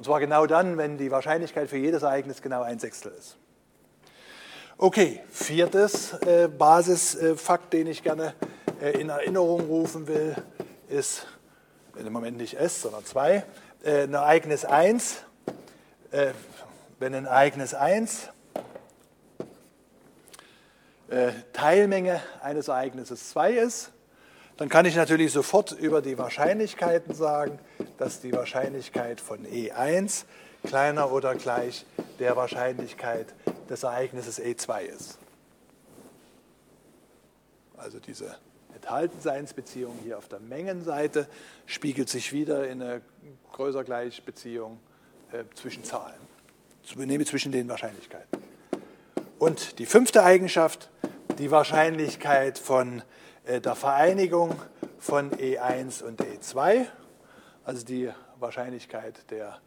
Und 0.03 0.07
zwar 0.07 0.19
genau 0.19 0.45
dann, 0.48 0.77
wenn 0.77 0.98
die 0.98 1.12
Wahrscheinlichkeit 1.12 1.69
für 1.69 1.77
jedes 1.77 2.03
Ereignis 2.03 2.41
genau 2.41 2.62
ein 2.62 2.77
Sechstel 2.77 3.13
ist. 3.17 3.38
Okay, 4.77 5.22
viertes 5.31 6.12
äh, 6.12 6.50
Basisfakt, 6.50 7.72
den 7.72 7.88
ich 7.88 8.03
gerne 8.03 8.33
äh, 8.81 9.00
in 9.00 9.07
Erinnerung 9.07 9.62
rufen 9.62 10.05
will, 10.10 10.36
ist 10.89 11.25
im 11.95 12.12
Moment 12.12 12.36
nicht 12.36 12.55
S, 12.55 12.81
sondern 12.81 13.05
2. 13.05 13.45
Äh, 13.86 14.03
ein 14.03 14.13
Ereignis 14.13 14.65
1, 14.65 15.24
äh, 16.12 16.31
wenn 17.00 17.15
ein 17.15 17.24
Ereignis 17.24 17.74
1 17.74 18.27
äh, 21.07 21.31
Teilmenge 21.53 22.19
eines 22.41 22.67
Ereignisses 22.67 23.29
2 23.29 23.53
ist, 23.53 23.93
dann 24.57 24.69
kann 24.69 24.86
ich 24.86 24.95
natürlich 24.95 25.31
sofort 25.31 25.72
über 25.72 26.01
die 26.01 26.17
Wahrscheinlichkeiten 26.17 27.15
sagen, 27.15 27.60
dass 27.98 28.22
die 28.22 28.31
Wahrscheinlichkeit 28.33 29.19
von 29.19 29.45
E1 29.45 30.25
kleiner 30.63 31.12
oder 31.12 31.36
gleich 31.36 31.86
der 32.19 32.36
Wahrscheinlichkeit 32.36 33.33
des 33.69 33.83
Ereignisses 33.83 34.39
E2 34.39 34.81
ist. 34.83 35.17
Also 37.77 38.00
diese 38.00 38.38
Enthaltenseinsbeziehung 38.75 39.98
hier 40.03 40.17
auf 40.17 40.27
der 40.27 40.39
Mengenseite 40.39 41.27
spiegelt 41.65 42.10
sich 42.10 42.31
wieder 42.31 42.67
in 42.67 42.81
eine 42.81 43.01
größer 43.51 43.83
gleich 43.83 44.24
Beziehung 44.24 44.79
äh, 45.31 45.43
zwischen 45.55 45.83
Zahlen, 45.83 46.15
zwischen 46.83 47.51
den 47.51 47.67
Wahrscheinlichkeiten. 47.67 48.39
Und 49.39 49.79
die 49.79 49.86
fünfte 49.86 50.24
Eigenschaft, 50.24 50.89
die 51.38 51.51
Wahrscheinlichkeit 51.51 52.57
von 52.57 53.01
der 53.47 53.75
Vereinigung 53.75 54.55
von 55.00 55.31
E1 55.31 56.03
und 56.03 56.21
E2, 56.21 56.85
also 57.65 57.85
die 57.85 58.09
Wahrscheinlichkeit 58.39 59.29
der 59.31 59.59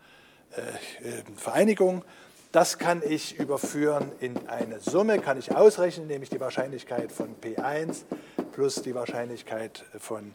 äh, 0.53 0.61
äh, 0.61 1.23
Vereinigung, 1.37 2.05
das 2.53 2.79
kann 2.79 3.03
ich 3.07 3.39
überführen 3.39 4.13
in 4.21 4.49
eine 4.49 4.81
Summe, 4.81 5.19
kann 5.19 5.39
ich 5.39 5.55
ausrechnen, 5.55 6.07
nämlich 6.07 6.31
die 6.31 6.41
Wahrscheinlichkeit 6.41 7.13
von 7.13 7.37
P1 7.41 8.05
plus 8.53 8.81
die 8.83 8.95
Wahrscheinlichkeit 8.95 9.85
von 9.99 10.35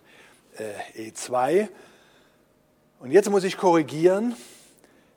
E2. 0.95 1.69
Und 2.99 3.09
jetzt 3.09 3.29
muss 3.31 3.43
ich 3.43 3.57
korrigieren, 3.57 4.35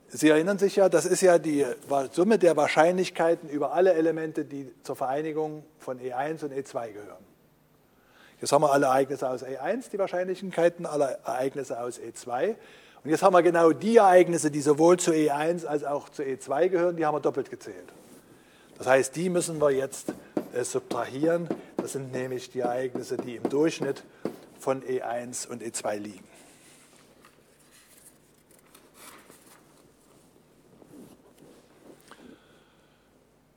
Sie 0.08 0.28
erinnern 0.28 0.58
sich 0.58 0.76
ja, 0.76 0.88
das 0.88 1.06
ist 1.06 1.22
ja 1.22 1.38
die 1.40 1.66
Summe 2.12 2.38
der 2.38 2.56
Wahrscheinlichkeiten 2.56 3.48
über 3.48 3.72
alle 3.72 3.94
Elemente, 3.94 4.44
die 4.44 4.72
zur 4.84 4.94
Vereinigung 4.94 5.64
von 5.80 5.98
E1 5.98 6.44
und 6.44 6.52
E2 6.52 6.92
gehören. 6.92 7.33
Jetzt 8.40 8.52
haben 8.52 8.62
wir 8.62 8.72
alle 8.72 8.86
Ereignisse 8.86 9.28
aus 9.28 9.44
E1, 9.44 9.90
die 9.90 9.98
Wahrscheinlichkeiten, 9.98 10.86
alle 10.86 11.18
Ereignisse 11.24 11.80
aus 11.80 11.98
E2. 11.98 12.56
Und 13.04 13.10
jetzt 13.10 13.22
haben 13.22 13.34
wir 13.34 13.42
genau 13.42 13.72
die 13.72 13.98
Ereignisse, 13.98 14.50
die 14.50 14.60
sowohl 14.60 14.98
zu 14.98 15.12
E1 15.12 15.66
als 15.66 15.84
auch 15.84 16.08
zu 16.08 16.22
E2 16.22 16.68
gehören, 16.68 16.96
die 16.96 17.04
haben 17.04 17.14
wir 17.14 17.20
doppelt 17.20 17.50
gezählt. 17.50 17.92
Das 18.78 18.86
heißt, 18.86 19.14
die 19.14 19.28
müssen 19.30 19.60
wir 19.60 19.70
jetzt 19.70 20.12
äh, 20.54 20.64
subtrahieren. 20.64 21.48
Das 21.76 21.92
sind 21.92 22.12
nämlich 22.12 22.50
die 22.50 22.60
Ereignisse, 22.60 23.16
die 23.16 23.36
im 23.36 23.48
Durchschnitt 23.48 24.02
von 24.58 24.82
E1 24.82 25.48
und 25.48 25.62
E2 25.62 25.96
liegen. 25.96 26.33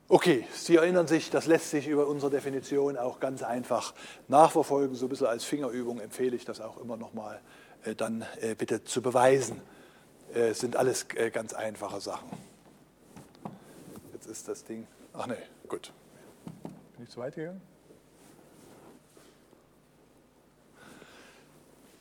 Okay, 0.09 0.47
Sie 0.53 0.77
erinnern 0.77 1.05
sich, 1.05 1.29
das 1.29 1.47
lässt 1.47 1.69
sich 1.69 1.85
über 1.87 2.07
unsere 2.07 2.31
Definition 2.31 2.97
auch 2.97 3.19
ganz 3.19 3.43
einfach 3.43 3.93
nachverfolgen. 4.29 4.95
So 4.95 5.07
ein 5.07 5.09
bisschen 5.09 5.27
als 5.27 5.43
Fingerübung 5.43 5.99
empfehle 5.99 6.33
ich 6.33 6.45
das 6.45 6.61
auch 6.61 6.77
immer 6.77 6.95
nochmal 6.95 7.41
äh, 7.83 7.93
dann 7.93 8.25
äh, 8.39 8.55
bitte 8.55 8.85
zu 8.85 9.01
beweisen. 9.01 9.61
Äh, 10.33 10.53
sind 10.53 10.77
alles 10.77 11.07
äh, 11.15 11.29
ganz 11.29 11.53
einfache 11.53 11.99
Sachen. 11.99 12.29
Jetzt 14.13 14.27
ist 14.27 14.47
das 14.47 14.63
Ding. 14.63 14.87
Ach 15.13 15.27
nee, 15.27 15.35
gut. 15.67 15.91
Bin 16.95 17.03
ich 17.03 17.09
zu 17.09 17.19
weit 17.19 17.35
gegangen? 17.35 17.61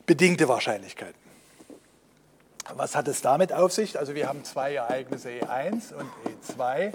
Bedingte 0.06 0.48
Wahrscheinlichkeiten. 0.48 1.20
Was 2.74 2.94
hat 2.94 3.08
es 3.08 3.20
damit 3.20 3.52
auf 3.52 3.72
sich? 3.72 3.98
Also 3.98 4.14
wir 4.14 4.28
haben 4.28 4.44
zwei 4.44 4.74
Ereignisse 4.74 5.30
E1 5.30 5.92
und 5.92 6.08
E2 6.56 6.92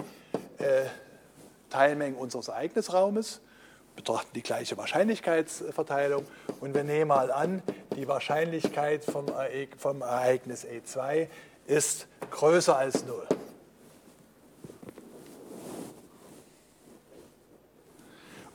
äh, 0.58 0.84
Teilmengen 1.72 2.16
unseres 2.16 2.48
Ereignisraumes, 2.48 3.40
betrachten 3.96 4.30
die 4.34 4.42
gleiche 4.42 4.76
Wahrscheinlichkeitsverteilung 4.76 6.26
und 6.60 6.74
wir 6.74 6.84
nehmen 6.84 7.08
mal 7.08 7.32
an, 7.32 7.62
die 7.96 8.06
Wahrscheinlichkeit 8.06 9.04
vom, 9.04 9.28
Ereignis 10.02 10.66
E2 10.66 11.28
ist 11.66 12.08
größer 12.30 12.76
als 12.76 13.04
0. 13.06 13.26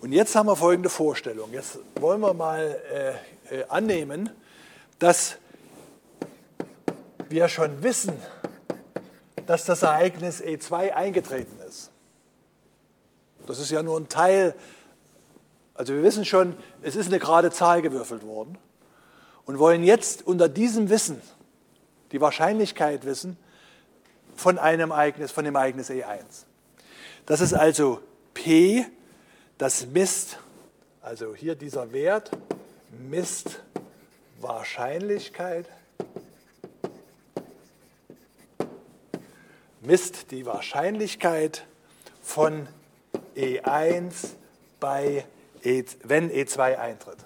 Und 0.01 0.11
jetzt 0.11 0.35
haben 0.35 0.45
wir 0.45 0.55
folgende 0.55 0.89
Vorstellung. 0.89 1.51
Jetzt 1.53 1.79
wollen 1.95 2.21
wir 2.21 2.33
mal 2.35 2.79
äh, 3.49 3.55
äh, 3.55 3.65
annehmen, 3.67 4.29
dass 4.99 5.37
wir 7.29 7.47
schon 7.47 7.81
wissen, 7.81 8.13
dass 9.47 9.65
das 9.65 9.81
Ereignis 9.81 10.41
E2 10.41 10.91
eingetreten. 10.91 11.56
Das 13.47 13.59
ist 13.59 13.71
ja 13.71 13.81
nur 13.81 13.99
ein 13.99 14.09
Teil. 14.09 14.53
Also 15.73 15.93
wir 15.93 16.03
wissen 16.03 16.25
schon, 16.25 16.55
es 16.81 16.95
ist 16.95 17.07
eine 17.07 17.19
gerade 17.19 17.49
Zahl 17.51 17.81
gewürfelt 17.81 18.23
worden 18.23 18.57
und 19.45 19.59
wollen 19.59 19.83
jetzt 19.83 20.27
unter 20.27 20.49
diesem 20.49 20.89
Wissen 20.89 21.21
die 22.11 22.21
Wahrscheinlichkeit 22.21 23.05
wissen 23.05 23.37
von 24.35 24.57
einem 24.59 24.91
Ereignis, 24.91 25.31
von 25.31 25.45
dem 25.45 25.55
Ereignis 25.55 25.89
E1. 25.89 26.45
Das 27.25 27.41
ist 27.41 27.53
also 27.53 28.01
P, 28.33 28.85
das 29.57 29.87
misst, 29.87 30.39
also 31.01 31.33
hier 31.33 31.55
dieser 31.55 31.91
Wert 31.91 32.31
misst 33.09 33.61
Wahrscheinlichkeit, 34.39 35.65
misst 39.81 40.31
die 40.31 40.45
Wahrscheinlichkeit 40.45 41.65
von 42.21 42.67
E1 43.37 44.13
bei 44.79 45.25
e, 45.63 45.83
wenn 46.03 46.31
E2 46.31 46.77
eintritt. 46.77 47.17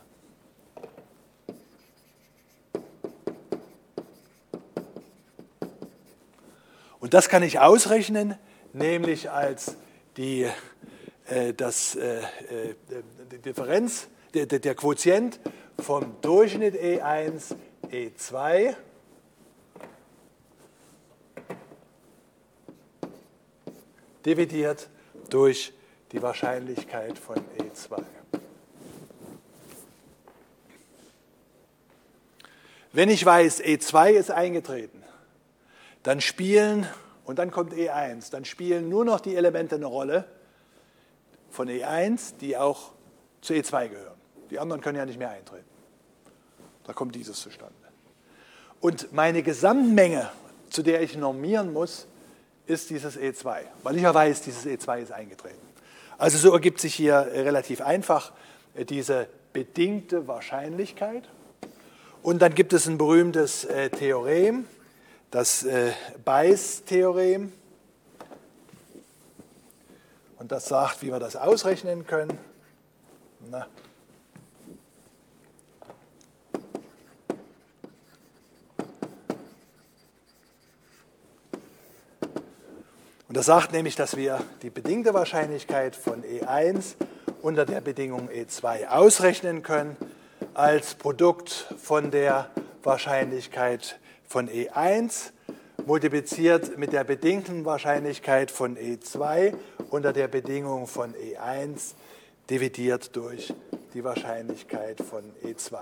Und 6.99 7.15
das 7.15 7.29
kann 7.29 7.41
ich 7.41 7.59
ausrechnen, 7.59 8.35
nämlich 8.73 9.31
als 9.31 9.75
die, 10.17 10.47
äh, 11.25 11.53
das, 11.53 11.95
äh, 11.95 12.19
äh 12.19 12.75
die 13.31 13.39
Differenz, 13.39 14.07
der, 14.33 14.45
der 14.45 14.75
Quotient 14.75 15.39
vom 15.79 16.21
Durchschnitt 16.21 16.75
E1, 16.75 17.55
E2 17.89 18.75
dividiert 24.25 24.89
durch 25.29 25.73
die 26.11 26.21
Wahrscheinlichkeit 26.21 27.17
von 27.17 27.37
E2. 27.57 28.03
Wenn 32.93 33.09
ich 33.09 33.25
weiß, 33.25 33.63
E2 33.63 34.11
ist 34.11 34.31
eingetreten, 34.31 35.01
dann 36.03 36.19
spielen, 36.19 36.85
und 37.23 37.39
dann 37.39 37.51
kommt 37.51 37.73
E1, 37.73 38.31
dann 38.31 38.43
spielen 38.43 38.89
nur 38.89 39.05
noch 39.05 39.21
die 39.21 39.35
Elemente 39.35 39.75
eine 39.75 39.85
Rolle 39.85 40.25
von 41.49 41.69
E1, 41.69 42.33
die 42.41 42.57
auch 42.57 42.91
zu 43.41 43.53
E2 43.53 43.87
gehören. 43.87 44.19
Die 44.49 44.59
anderen 44.59 44.81
können 44.81 44.97
ja 44.97 45.05
nicht 45.05 45.19
mehr 45.19 45.29
eintreten. 45.29 45.69
Da 46.83 46.91
kommt 46.91 47.15
dieses 47.15 47.39
zustande. 47.39 47.73
Und 48.81 49.13
meine 49.13 49.43
Gesamtmenge, 49.43 50.29
zu 50.69 50.81
der 50.81 51.01
ich 51.01 51.15
normieren 51.15 51.71
muss, 51.71 52.07
ist 52.65 52.89
dieses 52.89 53.17
E2, 53.17 53.61
weil 53.83 53.95
ich 53.95 54.01
ja 54.01 54.13
weiß, 54.13 54.41
dieses 54.41 54.65
E2 54.65 55.03
ist 55.03 55.11
eingetreten. 55.11 55.70
Also 56.21 56.37
so 56.37 56.53
ergibt 56.53 56.79
sich 56.79 56.93
hier 56.93 57.31
relativ 57.33 57.81
einfach 57.81 58.31
äh, 58.75 58.85
diese 58.85 59.27
bedingte 59.53 60.27
Wahrscheinlichkeit. 60.27 61.27
Und 62.21 62.43
dann 62.43 62.53
gibt 62.53 62.73
es 62.73 62.85
ein 62.85 62.99
berühmtes 62.99 63.65
äh, 63.65 63.89
Theorem, 63.89 64.67
das 65.31 65.63
äh, 65.63 65.93
Bayes-Theorem. 66.23 67.51
Und 70.37 70.51
das 70.51 70.67
sagt, 70.67 71.01
wie 71.01 71.07
wir 71.07 71.17
das 71.17 71.35
ausrechnen 71.35 72.05
können. 72.05 72.37
Na. 73.49 73.65
Und 83.31 83.37
das 83.37 83.45
sagt 83.45 83.71
nämlich, 83.71 83.95
dass 83.95 84.17
wir 84.17 84.41
die 84.61 84.69
bedingte 84.69 85.13
Wahrscheinlichkeit 85.13 85.95
von 85.95 86.21
E1 86.21 86.95
unter 87.41 87.65
der 87.65 87.79
Bedingung 87.79 88.27
E2 88.27 88.89
ausrechnen 88.89 89.63
können 89.63 89.95
als 90.53 90.95
Produkt 90.95 91.73
von 91.81 92.11
der 92.11 92.49
Wahrscheinlichkeit 92.83 93.97
von 94.27 94.49
E1 94.49 95.31
multipliziert 95.85 96.77
mit 96.77 96.91
der 96.91 97.05
bedingten 97.05 97.63
Wahrscheinlichkeit 97.63 98.51
von 98.51 98.75
E2 98.75 99.55
unter 99.91 100.11
der 100.11 100.27
Bedingung 100.27 100.85
von 100.85 101.13
E1 101.13 101.93
dividiert 102.49 103.15
durch 103.15 103.53
die 103.93 104.03
Wahrscheinlichkeit 104.03 104.99
von 104.99 105.23
E2. 105.45 105.77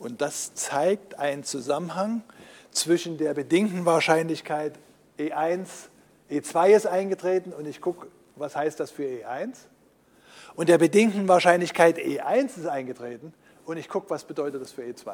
Und 0.00 0.22
das 0.22 0.54
zeigt 0.54 1.18
einen 1.18 1.44
Zusammenhang 1.44 2.22
zwischen 2.70 3.18
der 3.18 3.34
bedingten 3.34 3.84
Wahrscheinlichkeit 3.84 4.78
E1, 5.18 5.68
E2 6.30 6.68
ist 6.70 6.86
eingetreten 6.86 7.52
und 7.52 7.66
ich 7.66 7.82
gucke, 7.82 8.06
was 8.34 8.56
heißt 8.56 8.80
das 8.80 8.90
für 8.90 9.02
E1? 9.02 9.56
Und 10.54 10.70
der 10.70 10.78
bedingten 10.78 11.28
Wahrscheinlichkeit 11.28 11.98
E1 11.98 12.58
ist 12.58 12.66
eingetreten 12.66 13.34
und 13.66 13.76
ich 13.76 13.90
gucke, 13.90 14.08
was 14.08 14.24
bedeutet 14.24 14.62
das 14.62 14.72
für 14.72 14.82
E2? 14.82 15.12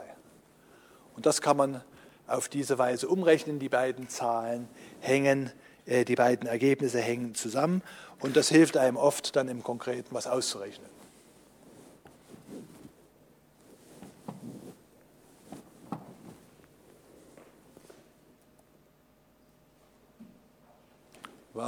Und 1.16 1.26
das 1.26 1.40
kann 1.40 1.56
man 1.56 1.82
auf 2.28 2.48
diese 2.48 2.78
Weise 2.78 3.08
umrechnen. 3.08 3.58
Die 3.58 3.68
beiden 3.68 4.08
Zahlen 4.08 4.68
hängen, 5.00 5.50
äh, 5.86 6.04
die 6.04 6.14
beiden 6.14 6.46
Ergebnisse 6.46 7.00
hängen 7.00 7.34
zusammen 7.34 7.82
und 8.20 8.36
das 8.36 8.50
hilft 8.50 8.76
einem 8.76 8.96
oft 8.96 9.34
dann 9.34 9.48
im 9.48 9.64
Konkreten 9.64 10.14
was 10.14 10.28
auszurechnen. 10.28 10.95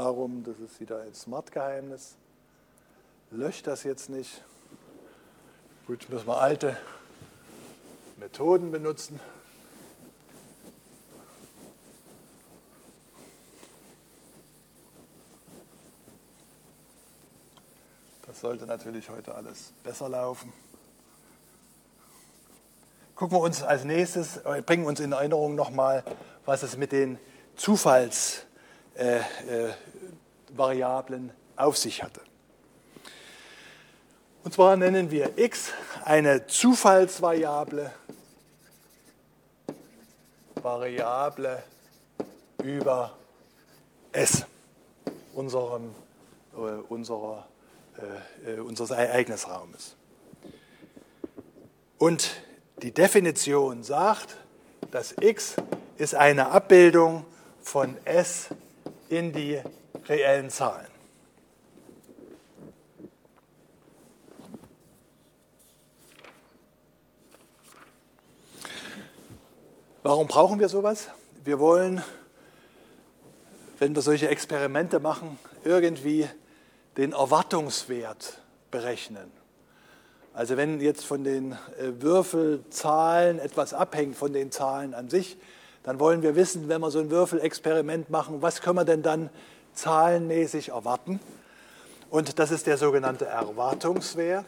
Warum? 0.00 0.44
Das 0.44 0.60
ist 0.60 0.78
wieder 0.78 1.00
ein 1.00 1.12
Smart-Geheimnis. 1.12 2.14
Löscht 3.32 3.66
das 3.66 3.82
jetzt 3.82 4.08
nicht. 4.08 4.44
Gut, 5.88 6.08
müssen 6.08 6.28
wir 6.28 6.40
alte 6.40 6.76
Methoden 8.16 8.70
benutzen. 8.70 9.18
Das 18.24 18.40
sollte 18.40 18.66
natürlich 18.66 19.10
heute 19.10 19.34
alles 19.34 19.72
besser 19.82 20.08
laufen. 20.08 20.52
Gucken 23.16 23.36
wir 23.36 23.42
uns 23.42 23.64
als 23.64 23.82
nächstes, 23.82 24.36
äh, 24.36 24.62
bringen 24.62 24.86
uns 24.86 25.00
in 25.00 25.10
Erinnerung 25.10 25.56
nochmal, 25.56 26.04
was 26.44 26.62
es 26.62 26.76
mit 26.76 26.92
den 26.92 27.18
Zufalls 27.56 28.46
äh, 28.98 29.18
äh, 29.18 29.22
Variablen 30.56 31.30
auf 31.56 31.78
sich 31.78 32.02
hatte. 32.02 32.20
Und 34.44 34.54
zwar 34.54 34.76
nennen 34.76 35.10
wir 35.10 35.38
x 35.38 35.72
eine 36.04 36.46
Zufallsvariable 36.46 37.92
Variable 40.62 41.62
über 42.62 43.16
S, 44.12 44.44
unserem, 45.34 45.94
äh, 46.54 46.58
unserer, 46.88 47.46
äh, 48.44 48.54
äh, 48.54 48.60
unseres 48.60 48.90
Ereignisraumes. 48.90 49.94
Und 51.98 52.30
die 52.82 52.92
Definition 52.92 53.82
sagt, 53.82 54.36
dass 54.90 55.14
x 55.20 55.56
ist 55.98 56.14
eine 56.14 56.50
Abbildung 56.50 57.24
von 57.60 57.96
S 58.04 58.48
in 59.08 59.32
die 59.32 59.60
reellen 60.08 60.50
Zahlen. 60.50 60.86
Warum 70.02 70.26
brauchen 70.26 70.58
wir 70.58 70.68
sowas? 70.68 71.08
Wir 71.44 71.58
wollen, 71.58 72.02
wenn 73.78 73.94
wir 73.94 74.02
solche 74.02 74.28
Experimente 74.28 75.00
machen, 75.00 75.38
irgendwie 75.64 76.28
den 76.96 77.12
Erwartungswert 77.12 78.40
berechnen. 78.70 79.30
Also 80.32 80.56
wenn 80.56 80.80
jetzt 80.80 81.04
von 81.04 81.24
den 81.24 81.52
äh, 81.52 82.00
Würfelzahlen 82.00 83.38
etwas 83.38 83.74
abhängt 83.74 84.16
von 84.16 84.32
den 84.32 84.52
Zahlen 84.52 84.94
an 84.94 85.10
sich, 85.10 85.36
dann 85.88 86.00
wollen 86.00 86.20
wir 86.20 86.36
wissen, 86.36 86.68
wenn 86.68 86.82
wir 86.82 86.90
so 86.90 86.98
ein 86.98 87.08
Würfelexperiment 87.08 88.10
machen, 88.10 88.42
was 88.42 88.60
können 88.60 88.76
wir 88.76 88.84
denn 88.84 89.02
dann 89.02 89.30
zahlenmäßig 89.72 90.68
erwarten? 90.68 91.18
Und 92.10 92.38
das 92.38 92.50
ist 92.50 92.66
der 92.66 92.76
sogenannte 92.76 93.24
Erwartungswert. 93.24 94.44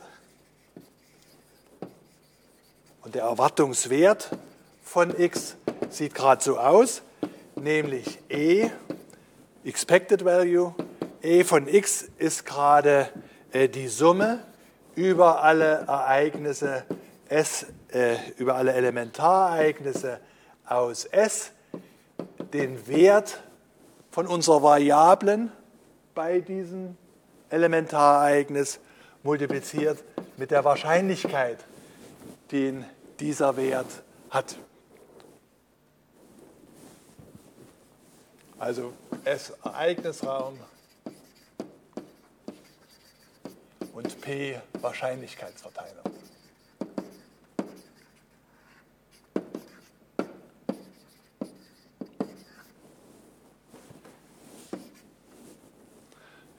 Und 3.02 3.14
der 3.14 3.22
Erwartungswert 3.22 4.36
von 4.84 5.18
x 5.18 5.56
sieht 5.88 6.14
gerade 6.14 6.44
so 6.44 6.58
aus, 6.58 7.00
nämlich 7.56 8.18
e, 8.28 8.68
Expected 9.64 10.22
Value, 10.26 10.74
e 11.22 11.42
von 11.44 11.68
x 11.68 12.04
ist 12.18 12.44
gerade 12.44 13.08
äh, 13.52 13.66
die 13.66 13.88
Summe 13.88 14.40
über 14.94 15.42
alle 15.42 15.86
Ereignisse 15.86 16.84
S, 17.30 17.64
äh, 17.92 18.16
über 18.36 18.56
alle 18.56 18.74
Elementarereignisse 18.74 20.20
aus 20.70 21.04
S, 21.04 21.50
den 22.52 22.86
Wert 22.86 23.42
von 24.10 24.26
unserer 24.26 24.62
Variablen 24.62 25.52
bei 26.14 26.40
diesem 26.40 26.96
Elementarereignis 27.48 28.78
multipliziert 29.22 30.02
mit 30.36 30.50
der 30.50 30.64
Wahrscheinlichkeit, 30.64 31.58
den 32.52 32.84
dieser 33.18 33.56
Wert 33.56 34.02
hat. 34.30 34.56
Also 38.58 38.92
S 39.24 39.52
Ereignisraum 39.64 40.58
und 43.92 44.20
P 44.20 44.60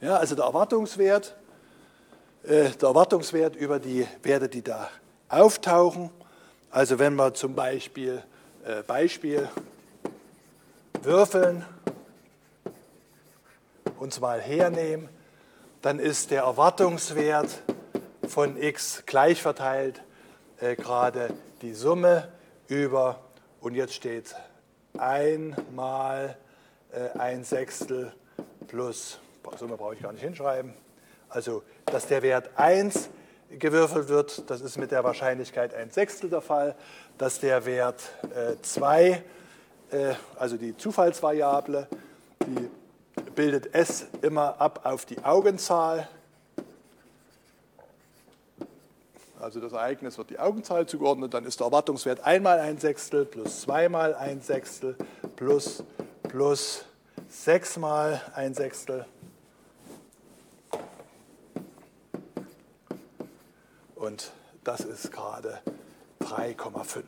Ja, 0.02 0.16
also 0.16 0.34
der 0.34 0.46
Erwartungswert, 0.46 1.36
äh, 2.42 2.70
der 2.70 2.88
Erwartungswert 2.88 3.54
über 3.54 3.78
die 3.78 4.04
Werte, 4.24 4.48
die 4.48 4.62
da 4.62 4.90
auftauchen. 5.28 6.10
Also 6.72 6.98
wenn 6.98 7.14
wir 7.14 7.34
zum 7.34 7.54
Beispiel 7.54 8.20
äh, 8.64 8.82
Beispiel 8.82 9.48
würfeln, 11.02 11.64
uns 14.00 14.18
mal 14.18 14.40
hernehmen, 14.40 15.08
dann 15.82 16.00
ist 16.00 16.32
der 16.32 16.42
Erwartungswert 16.42 17.62
von 18.26 18.60
x 18.60 19.04
gleich 19.06 19.40
verteilt 19.40 20.02
äh, 20.58 20.74
gerade 20.74 21.32
die 21.60 21.74
Summe 21.74 22.26
über, 22.66 23.20
und 23.60 23.76
jetzt 23.76 23.94
steht 23.94 24.34
1 24.98 25.56
mal 25.70 26.36
äh, 26.90 27.16
ein 27.16 27.44
Sechstel 27.44 28.12
plus, 28.66 29.20
Summe 29.58 29.76
brauche 29.76 29.94
ich 29.94 30.02
gar 30.02 30.12
nicht 30.12 30.22
hinschreiben, 30.22 30.74
also 31.28 31.62
dass 31.86 32.06
der 32.06 32.22
Wert 32.22 32.50
1 32.56 33.10
gewürfelt 33.58 34.08
wird, 34.08 34.50
das 34.50 34.60
ist 34.60 34.78
mit 34.78 34.90
der 34.90 35.04
Wahrscheinlichkeit 35.04 35.74
ein 35.74 35.90
Sechstel 35.90 36.30
der 36.30 36.40
Fall, 36.40 36.74
dass 37.18 37.40
der 37.40 37.64
Wert 37.66 38.00
2, 38.62 39.22
äh, 39.90 40.10
äh, 40.10 40.14
also 40.36 40.56
die 40.56 40.76
Zufallsvariable, 40.76 41.86
die 42.46 42.70
bildet 43.34 43.74
S 43.74 44.06
immer 44.22 44.60
ab 44.60 44.80
auf 44.84 45.04
die 45.04 45.22
Augenzahl. 45.22 46.08
Also 49.38 49.60
das 49.60 49.72
Ereignis 49.72 50.18
wird 50.18 50.30
die 50.30 50.38
Augenzahl 50.38 50.86
zugeordnet, 50.86 51.34
dann 51.34 51.44
ist 51.44 51.60
der 51.60 51.66
Erwartungswert 51.66 52.20
einmal 52.24 52.60
ein 52.60 52.78
Sechstel 52.78 53.24
plus 53.24 53.62
zweimal 53.62 54.14
ein 54.14 54.40
Sechstel 54.40 54.96
plus 55.36 55.82
plus 56.28 56.84
sechsmal 57.28 58.20
ein 58.34 58.54
Sechstel. 58.54 59.04
Und 64.02 64.32
das 64.64 64.80
ist 64.80 65.12
gerade 65.12 65.60
3,5. 66.22 67.04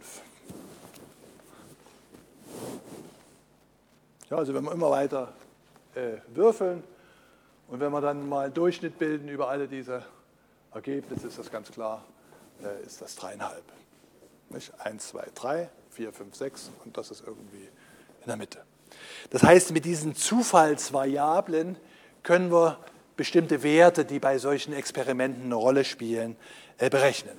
Ja, 4.30 4.36
also 4.36 4.54
wenn 4.54 4.62
man 4.62 4.74
immer 4.74 4.90
weiter 4.90 5.32
äh, 5.96 6.18
würfeln. 6.28 6.84
Und 7.66 7.80
wenn 7.80 7.90
wir 7.90 8.00
dann 8.00 8.28
mal 8.28 8.44
einen 8.44 8.54
Durchschnitt 8.54 8.96
bilden 8.96 9.28
über 9.28 9.48
alle 9.48 9.66
diese 9.66 10.04
Ergebnisse, 10.72 11.26
ist 11.26 11.36
das 11.36 11.50
ganz 11.50 11.72
klar, 11.72 12.04
äh, 12.62 12.86
ist 12.86 13.02
das 13.02 13.16
dreieinhalb. 13.16 13.64
Nicht? 14.50 14.72
Eins, 14.78 15.08
zwei, 15.08 15.26
drei, 15.34 15.70
vier, 15.90 16.12
fünf, 16.12 16.36
sechs 16.36 16.70
und 16.84 16.96
das 16.96 17.10
ist 17.10 17.24
irgendwie 17.26 17.68
in 18.20 18.26
der 18.26 18.36
Mitte. 18.36 18.64
Das 19.30 19.42
heißt, 19.42 19.72
mit 19.72 19.84
diesen 19.84 20.14
Zufallsvariablen 20.14 21.76
können 22.22 22.52
wir 22.52 22.78
bestimmte 23.16 23.62
Werte, 23.62 24.04
die 24.04 24.18
bei 24.18 24.38
solchen 24.38 24.72
Experimenten 24.72 25.44
eine 25.44 25.54
Rolle 25.54 25.84
spielen, 25.84 26.36
äh, 26.78 26.90
berechnen. 26.90 27.36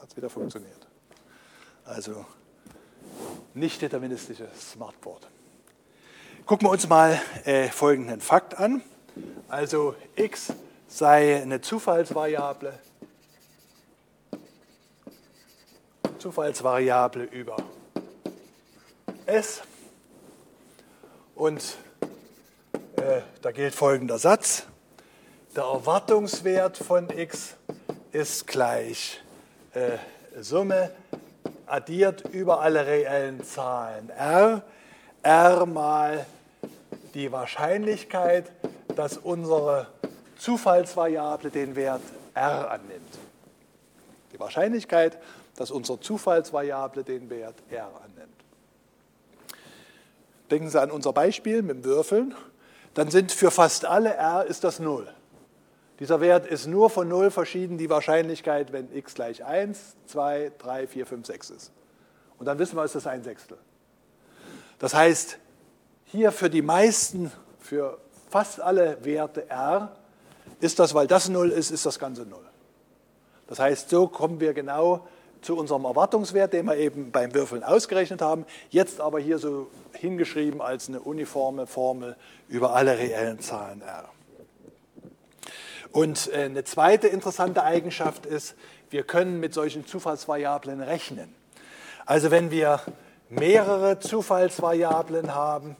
Hat 0.00 0.08
es 0.08 0.16
wieder 0.16 0.30
funktioniert. 0.30 0.86
Also 1.84 2.24
nicht 3.54 3.82
deterministische 3.82 4.48
Smartboard. 4.56 5.28
Gucken 6.46 6.66
wir 6.66 6.72
uns 6.72 6.88
mal 6.88 7.20
äh, 7.44 7.68
folgenden 7.68 8.20
Fakt 8.20 8.58
an. 8.58 8.82
Also 9.48 9.96
x 10.14 10.52
sei 10.86 11.42
eine 11.42 11.60
Zufallsvariable, 11.60 12.78
Zufallsvariable 16.18 17.24
über 17.24 17.56
s. 19.26 19.62
Und 21.40 21.78
äh, 22.96 23.22
da 23.40 23.50
gilt 23.50 23.74
folgender 23.74 24.18
Satz. 24.18 24.64
Der 25.56 25.64
Erwartungswert 25.64 26.76
von 26.76 27.08
x 27.08 27.54
ist 28.12 28.46
gleich 28.46 29.22
äh, 29.72 29.96
Summe 30.38 30.90
addiert 31.64 32.28
über 32.28 32.60
alle 32.60 32.84
reellen 32.84 33.42
Zahlen 33.42 34.10
r, 34.10 34.62
r 35.22 35.64
mal 35.64 36.26
die 37.14 37.32
Wahrscheinlichkeit, 37.32 38.52
dass 38.94 39.16
unsere 39.16 39.86
Zufallsvariable 40.36 41.48
den 41.48 41.74
Wert 41.74 42.02
r 42.34 42.70
annimmt. 42.70 43.18
Die 44.34 44.38
Wahrscheinlichkeit, 44.38 45.16
dass 45.56 45.70
unsere 45.70 46.00
Zufallsvariable 46.00 47.02
den 47.02 47.30
Wert 47.30 47.56
r 47.70 47.86
annimmt. 48.04 48.39
Denken 50.50 50.68
Sie 50.68 50.80
an 50.80 50.90
unser 50.90 51.12
Beispiel 51.12 51.62
mit 51.62 51.76
dem 51.76 51.84
Würfeln. 51.84 52.34
Dann 52.94 53.10
sind 53.10 53.32
für 53.32 53.50
fast 53.50 53.84
alle 53.84 54.14
r 54.14 54.44
ist 54.44 54.64
das 54.64 54.80
0. 54.80 55.06
Dieser 56.00 56.20
Wert 56.20 56.46
ist 56.46 56.66
nur 56.66 56.90
von 56.90 57.08
0 57.08 57.30
verschieden 57.30 57.78
die 57.78 57.90
Wahrscheinlichkeit, 57.90 58.72
wenn 58.72 58.94
x 58.94 59.14
gleich 59.14 59.44
1, 59.44 59.96
2, 60.06 60.52
3, 60.58 60.86
4, 60.86 61.06
5, 61.06 61.26
6 61.26 61.50
ist. 61.50 61.72
Und 62.38 62.46
dann 62.46 62.58
wissen 62.58 62.76
wir, 62.76 62.84
ist 62.84 62.94
das 62.94 63.06
ein 63.06 63.22
Sechstel. 63.22 63.58
Das 64.78 64.94
heißt, 64.94 65.38
hier 66.06 66.32
für 66.32 66.48
die 66.48 66.62
meisten, 66.62 67.30
für 67.58 67.98
fast 68.30 68.60
alle 68.60 69.04
Werte 69.04 69.48
r, 69.50 69.94
ist 70.60 70.78
das, 70.78 70.94
weil 70.94 71.06
das 71.06 71.28
0 71.28 71.50
ist, 71.50 71.70
ist 71.70 71.84
das 71.84 71.98
Ganze 71.98 72.22
0. 72.22 72.38
Das 73.46 73.58
heißt, 73.58 73.90
so 73.90 74.08
kommen 74.08 74.40
wir 74.40 74.54
genau 74.54 75.06
zu 75.42 75.56
unserem 75.56 75.84
Erwartungswert, 75.84 76.52
den 76.52 76.66
wir 76.66 76.76
eben 76.76 77.10
beim 77.10 77.34
Würfeln 77.34 77.62
ausgerechnet 77.62 78.22
haben, 78.22 78.44
jetzt 78.70 79.00
aber 79.00 79.20
hier 79.20 79.38
so 79.38 79.68
hingeschrieben 79.92 80.60
als 80.60 80.88
eine 80.88 81.00
uniforme 81.00 81.66
Formel 81.66 82.16
über 82.48 82.74
alle 82.74 82.98
reellen 82.98 83.40
Zahlen 83.40 83.82
R. 83.82 84.08
Und 85.92 86.30
äh, 86.32 86.44
eine 86.44 86.64
zweite 86.64 87.08
interessante 87.08 87.64
Eigenschaft 87.64 88.26
ist, 88.26 88.54
wir 88.90 89.02
können 89.02 89.40
mit 89.40 89.54
solchen 89.54 89.86
Zufallsvariablen 89.86 90.80
rechnen. 90.80 91.34
Also 92.06 92.30
wenn 92.30 92.50
wir 92.50 92.80
mehrere 93.28 93.98
Zufallsvariablen 93.98 95.34
haben, 95.34 95.76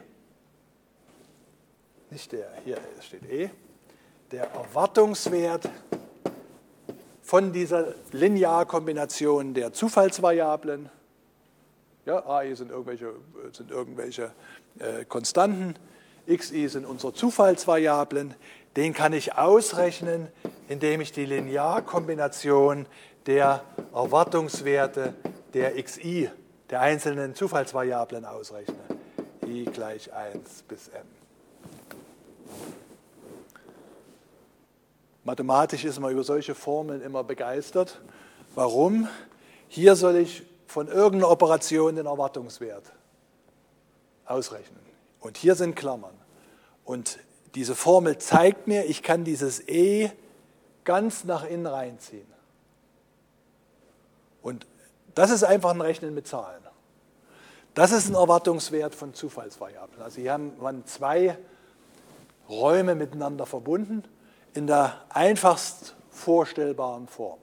nicht 2.10 2.32
der, 2.32 2.52
hier 2.64 2.78
steht 3.02 3.30
e, 3.30 3.50
der 4.32 4.52
Erwartungswert 4.52 5.70
von 7.22 7.52
dieser 7.52 7.94
Linearkombination 8.12 9.54
der 9.54 9.74
Zufallsvariablen, 9.74 10.90
ja, 12.06 12.26
ai 12.28 12.54
sind 12.54 12.70
irgendwelche, 12.70 13.14
sind 13.52 13.72
irgendwelche 13.72 14.32
äh, 14.80 15.06
Konstanten, 15.06 15.76
xi 16.28 16.68
sind 16.68 16.86
unsere 16.86 17.14
Zufallsvariablen, 17.14 18.36
den 18.76 18.94
kann 18.94 19.14
ich 19.14 19.36
ausrechnen, 19.36 20.28
indem 20.68 21.02
ich 21.02 21.12
die 21.12 21.26
Linearkombination 21.26 22.86
der 23.26 23.64
Erwartungswerte 23.94 25.16
der 25.54 25.82
xi, 25.82 26.30
der 26.70 26.82
einzelnen 26.82 27.34
Zufallsvariablen 27.34 28.26
ausrechne. 28.26 28.76
i 29.48 29.66
gleich 29.66 30.12
1 30.12 30.64
bis 30.68 30.88
m. 30.90 31.15
Mathematisch 35.24 35.86
ist 35.86 36.00
man 36.00 36.12
über 36.12 36.24
solche 36.24 36.54
Formeln 36.54 37.02
immer 37.02 37.24
begeistert. 37.24 38.00
Warum? 38.54 39.08
Hier 39.68 39.96
soll 39.96 40.18
ich 40.18 40.44
von 40.68 40.88
irgendeiner 40.88 41.32
Operation 41.32 41.96
den 41.96 42.06
Erwartungswert 42.06 42.92
ausrechnen. 44.26 44.80
Und 45.20 45.38
hier 45.38 45.56
sind 45.56 45.76
Klammern. 45.76 46.14
Und 46.84 47.18
diese 47.56 47.76
Formel 47.76 48.18
zeigt 48.20 48.68
mir, 48.68 48.86
ich 48.86 49.02
kann 49.02 49.24
dieses 49.24 49.68
E 49.68 50.12
ganz 50.84 51.24
nach 51.24 51.44
innen 51.44 51.66
reinziehen. 51.66 52.28
Und 54.42 54.68
das 55.16 55.32
ist 55.32 55.44
einfach 55.44 55.72
ein 55.72 55.82
Rechnen 55.82 56.14
mit 56.14 56.28
Zahlen. 56.28 56.62
Das 57.74 57.92
ist 57.92 58.08
ein 58.08 58.14
Erwartungswert 58.16 58.94
von 58.94 59.14
Zufallsvariablen. 59.14 60.02
Also 60.02 60.22
hier 60.22 60.34
haben 60.34 60.54
man 60.62 60.86
zwei 60.86 61.38
Räume 62.50 62.96
miteinander 62.96 63.46
verbunden 63.46 64.04
in 64.54 64.68
der 64.68 65.02
einfachst 65.10 65.96
vorstellbaren 66.10 67.08
Form. 67.08 67.40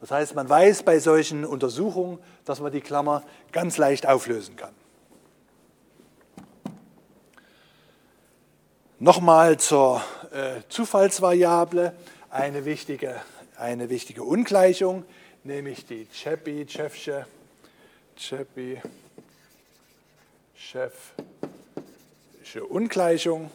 Das 0.00 0.10
heißt, 0.10 0.34
man 0.34 0.48
weiß 0.48 0.82
bei 0.82 0.98
solchen 0.98 1.44
Untersuchungen, 1.44 2.18
dass 2.44 2.60
man 2.60 2.72
die 2.72 2.80
Klammer 2.80 3.22
ganz 3.52 3.78
leicht 3.78 4.06
auflösen 4.06 4.56
kann. 4.56 4.74
Nochmal 8.98 9.58
zur 9.58 10.02
äh, 10.32 10.60
Zufallsvariable 10.68 11.92
eine 12.30 12.64
wichtige, 12.64 13.20
eine 13.58 13.90
wichtige 13.90 14.22
Ungleichung, 14.22 15.04
nämlich 15.44 15.84
die 15.86 16.06
Chebyshev-sche 16.06 17.26
Ungleichung. 22.68 23.50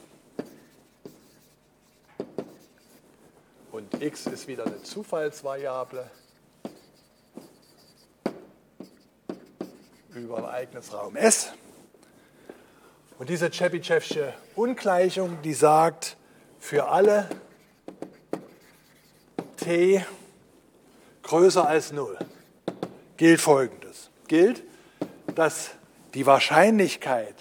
Und 3.72 4.02
x 4.02 4.28
ist 4.28 4.48
wieder 4.48 4.66
eine 4.66 4.84
Zufallsvariable 4.84 6.10
über 10.14 10.38
ein 10.40 10.46
eigenes 10.46 10.94
Raum 10.94 11.16
S. 11.16 11.54
Und 13.18 13.30
diese 13.30 13.50
Chebyschewsche 13.50 14.34
Ungleichung, 14.56 15.42
die 15.42 15.54
sagt, 15.54 16.18
für 16.60 16.88
alle 16.90 17.30
t 19.58 20.06
größer 21.24 21.68
als 21.68 21.92
0 21.92 22.18
gilt 23.16 23.40
Folgendes. 23.40 24.10
Gilt, 24.28 24.64
dass 25.36 25.72
die 26.14 26.26
Wahrscheinlichkeit 26.26 27.36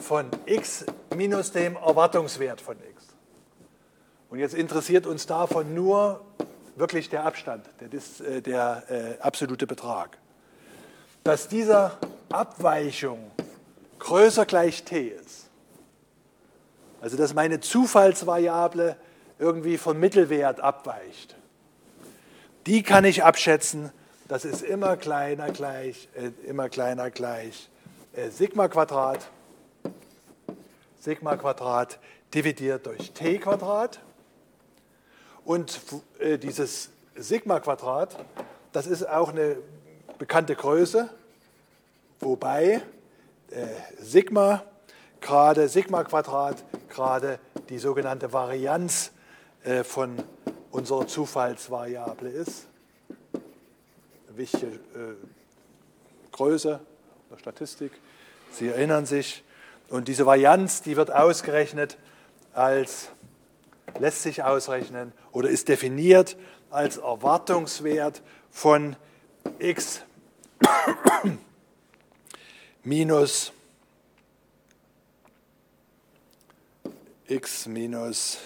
von 0.00 0.30
x 0.46 0.84
minus 1.16 1.50
dem 1.52 1.76
Erwartungswert 1.76 2.60
von 2.60 2.76
x. 2.76 2.97
Und 4.30 4.38
jetzt 4.38 4.54
interessiert 4.54 5.06
uns 5.06 5.26
davon 5.26 5.74
nur 5.74 6.24
wirklich 6.76 7.08
der 7.08 7.24
Abstand, 7.24 7.64
der, 7.80 7.88
äh, 8.26 8.40
der 8.42 8.82
äh, 8.88 9.20
absolute 9.20 9.66
Betrag. 9.66 10.18
Dass 11.24 11.48
dieser 11.48 11.98
Abweichung 12.30 13.30
größer 13.98 14.46
gleich 14.46 14.84
t 14.84 15.08
ist. 15.08 15.48
Also 17.00 17.16
dass 17.16 17.34
meine 17.34 17.60
Zufallsvariable 17.60 18.96
irgendwie 19.38 19.78
vom 19.78 19.98
Mittelwert 19.98 20.60
abweicht. 20.60 21.36
Die 22.66 22.82
kann 22.82 23.04
ich 23.04 23.24
abschätzen, 23.24 23.90
das 24.26 24.44
ist 24.44 24.62
immer 24.62 24.96
kleiner 24.96 25.50
gleich, 25.50 26.08
äh, 26.14 26.30
immer 26.46 26.68
kleiner 26.68 27.10
gleich 27.10 27.70
äh, 28.14 28.30
Sigma 28.30 28.68
Quadrat, 28.68 29.30
Sigma 31.00 31.36
Quadrat 31.36 31.98
dividiert 32.34 32.86
durch 32.86 33.12
t 33.12 33.38
Quadrat. 33.38 34.00
Und 35.48 35.80
äh, 36.18 36.36
dieses 36.36 36.90
Sigma 37.16 37.58
Quadrat, 37.58 38.22
das 38.72 38.86
ist 38.86 39.08
auch 39.08 39.30
eine 39.30 39.56
bekannte 40.18 40.54
Größe, 40.54 41.08
wobei 42.20 42.82
äh, 43.50 43.66
Sigma 43.98 44.62
gerade, 45.22 45.70
Sigma 45.70 46.04
Quadrat 46.04 46.62
gerade 46.90 47.38
die 47.70 47.78
sogenannte 47.78 48.30
Varianz 48.34 49.10
äh, 49.64 49.84
von 49.84 50.22
unserer 50.70 51.06
Zufallsvariable 51.06 52.28
ist. 52.28 52.66
Eine 53.32 54.36
wichtige 54.36 54.66
äh, 54.66 55.16
Größe 56.30 56.78
der 57.30 57.38
Statistik. 57.38 57.92
Sie 58.52 58.68
erinnern 58.68 59.06
sich. 59.06 59.42
Und 59.88 60.08
diese 60.08 60.26
Varianz, 60.26 60.82
die 60.82 60.98
wird 60.98 61.10
ausgerechnet 61.10 61.96
als, 62.52 63.08
lässt 63.98 64.22
sich 64.22 64.42
ausrechnen 64.42 65.12
oder 65.32 65.48
ist 65.48 65.68
definiert 65.68 66.36
als 66.70 66.98
Erwartungswert 66.98 68.22
von 68.50 68.96
x 69.58 70.02
minus 72.82 73.52
x 77.26 77.66
minus 77.66 78.38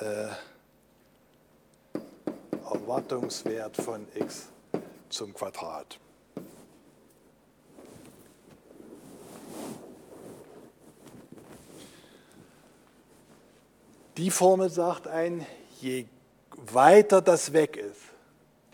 äh, 0.00 0.28
Erwartungswert 2.64 3.76
von 3.76 4.06
x 4.14 4.48
zum 5.08 5.32
Quadrat. 5.32 5.98
Die 14.16 14.30
Formel 14.30 14.70
sagt 14.70 15.08
ein, 15.08 15.46
je 15.80 16.06
weiter 16.56 17.20
das 17.20 17.52
weg 17.52 17.76
ist, 17.76 18.00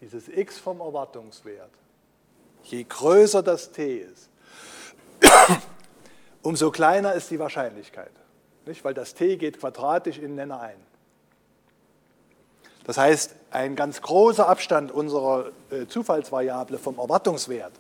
dieses 0.00 0.28
x 0.28 0.59
vom 0.59 0.81
Erwartungswert, 0.81 1.70
je 2.62 2.85
größer 2.85 3.42
das 3.42 3.72
t 3.72 3.98
ist, 3.98 4.31
umso 6.42 6.70
kleiner 6.70 7.14
ist 7.14 7.31
die 7.31 7.38
Wahrscheinlichkeit. 7.38 8.12
Nicht? 8.66 8.85
Weil 8.85 8.94
das 8.94 9.14
t 9.14 9.37
geht 9.37 9.59
quadratisch 9.59 10.18
in 10.18 10.22
den 10.22 10.35
Nenner 10.37 10.61
ein. 10.61 10.78
Das 12.85 12.98
heißt, 12.98 13.35
ein 13.50 13.76
ganz 13.76 14.00
großer 14.00 14.48
Abstand 14.48 14.90
unserer 14.90 15.50
äh, 15.70 15.87
Zufallsvariable 15.87 16.78
vom 16.78 16.98
Erwartungswert 16.98 17.72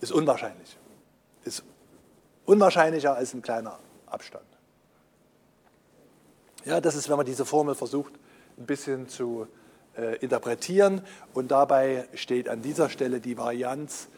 ist 0.00 0.12
unwahrscheinlich. 0.12 0.76
Ist 1.44 1.62
unwahrscheinlicher 2.44 3.14
als 3.14 3.34
ein 3.34 3.42
kleiner 3.42 3.78
Abstand. 4.06 4.44
Ja, 6.64 6.80
das 6.80 6.94
ist, 6.96 7.08
wenn 7.08 7.16
man 7.16 7.26
diese 7.26 7.44
Formel 7.44 7.74
versucht, 7.74 8.12
ein 8.58 8.66
bisschen 8.66 9.08
zu 9.08 9.46
äh, 9.96 10.16
interpretieren. 10.18 11.02
Und 11.34 11.50
dabei 11.50 12.08
steht 12.14 12.48
an 12.48 12.62
dieser 12.62 12.90
Stelle 12.90 13.20
die 13.20 13.38
Varianz, 13.38 14.08